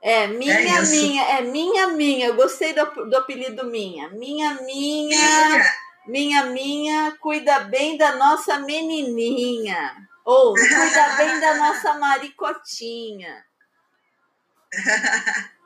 [0.00, 2.26] É, minha, É minha, é minha, minha.
[2.28, 4.08] Eu gostei do, do apelido minha.
[4.10, 5.48] Minha, minha.
[5.48, 5.74] Minha.
[6.06, 9.96] Minha, minha, cuida bem da nossa menininha.
[10.24, 13.44] Ou cuida bem da nossa maricotinha.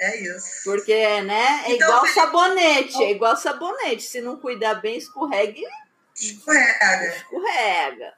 [0.00, 0.62] É isso.
[0.64, 1.64] Porque, né?
[1.66, 3.02] É Então, igual sabonete.
[3.02, 4.02] É igual sabonete.
[4.02, 5.66] Se não cuidar bem, escorrega e
[6.14, 7.16] Escorrega.
[7.16, 8.14] escorrega.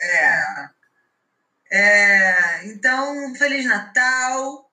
[0.00, 0.68] É.
[1.70, 4.68] É, então, Feliz Natal.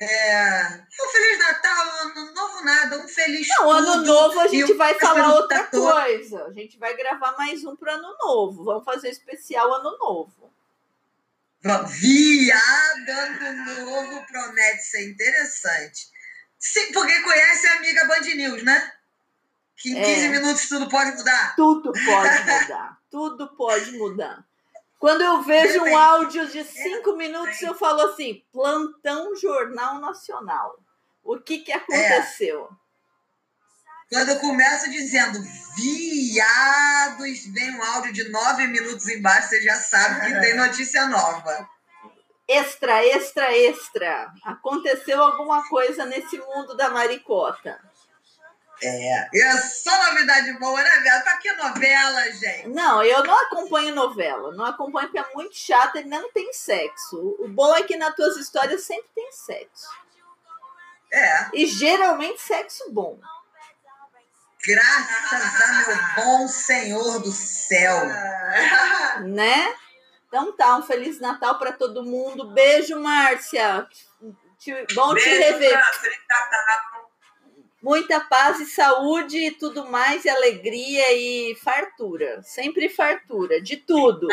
[0.00, 4.94] É, um Feliz Natal, ano novo nada, um feliz Não, ano novo a gente vai
[4.94, 6.44] falar outra coisa.
[6.44, 8.62] A gente vai gravar mais um para ano novo.
[8.62, 10.52] Vamos fazer especial ano novo.
[11.76, 16.08] Viado, ano novo promete ser interessante.
[16.58, 18.92] Sim, porque conhece a amiga Band News, né?
[19.76, 20.14] Que em É.
[20.14, 21.54] 15 minutos tudo pode mudar.
[21.56, 22.98] Tudo pode mudar.
[23.10, 24.44] Tudo pode mudar.
[24.98, 30.76] Quando eu vejo um áudio de cinco minutos, eu falo assim: plantão Jornal Nacional.
[31.22, 32.68] O que, que aconteceu?
[34.10, 35.38] Quando eu começo dizendo
[35.76, 41.68] viados, vem um áudio de 9 minutos embaixo, você já sabe que tem notícia nova.
[42.48, 44.32] Extra, extra, extra.
[44.42, 47.78] Aconteceu alguma coisa nesse mundo da maricota.
[48.82, 49.38] É.
[49.38, 51.24] É só novidade boa, né, Beto?
[51.24, 52.68] Tá aqui novela, gente.
[52.68, 54.52] Não, eu não acompanho novela.
[54.52, 57.36] Não acompanho porque é muito chato e não tem sexo.
[57.40, 59.88] O bom é que nas tuas histórias sempre tem sexo.
[61.12, 61.48] É.
[61.52, 63.18] E geralmente sexo bom.
[64.66, 67.96] Graças a meu bom Senhor do céu.
[69.24, 69.74] né?
[70.26, 72.50] Então tá, um Feliz Natal para todo mundo.
[72.52, 73.86] Beijo, Márcia.
[74.58, 75.84] Te- Bom te Beijo, rever.
[76.00, 77.10] Feliz Natal.
[77.80, 82.42] Muita paz e saúde e tudo mais, e alegria e fartura.
[82.42, 84.26] Sempre fartura, de tudo.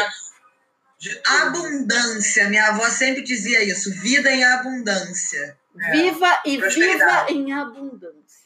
[0.98, 1.36] De tudo.
[1.42, 2.50] Abundância.
[2.50, 3.94] Minha avó sempre dizia isso.
[4.02, 5.58] Vida em abundância.
[5.80, 5.92] É.
[5.92, 8.45] Viva e viva em abundância.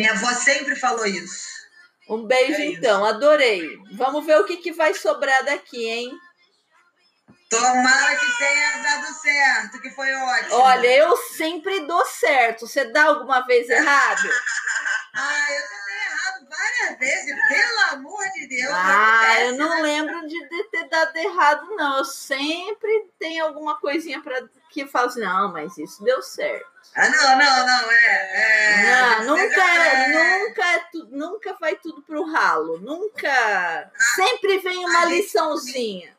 [0.00, 1.46] Minha avó sempre falou isso.
[2.08, 2.78] Um beijo, É isso.
[2.78, 3.76] então, adorei.
[3.98, 6.10] Vamos ver o que, que vai sobrar daqui, hein?
[7.50, 10.54] Tomara que tenha dado certo, que foi ótimo.
[10.54, 12.66] Olha, eu sempre dou certo.
[12.66, 14.26] Você dá alguma vez errado?
[15.12, 15.89] Ah, eu errado
[16.50, 18.72] várias vezes, pelo amor de Deus.
[18.74, 19.82] Ah, acontece, eu não né?
[19.82, 21.98] lembro de de ter dado errado, não.
[21.98, 26.68] Eu sempre tenho alguma coisinha para que falo assim, não, mas isso deu certo.
[26.94, 29.20] Ah, não, não, não, é.
[29.20, 32.78] é não, nunca, é, nunca, é tu- nunca vai tudo pro ralo.
[32.78, 33.90] Nunca.
[34.16, 36.18] Sempre vem uma liçãozinha.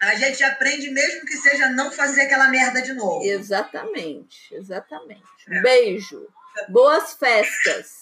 [0.00, 3.22] A gente aprende mesmo que seja não fazer aquela merda de novo.
[3.24, 5.22] Exatamente, exatamente.
[5.48, 6.26] Um beijo.
[6.68, 8.01] Boas festas.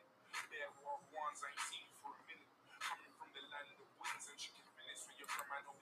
[1.41, 2.49] I ain't seen you for a minute.
[2.85, 5.73] Coming from the land of winds, and she can finish when you're from, I know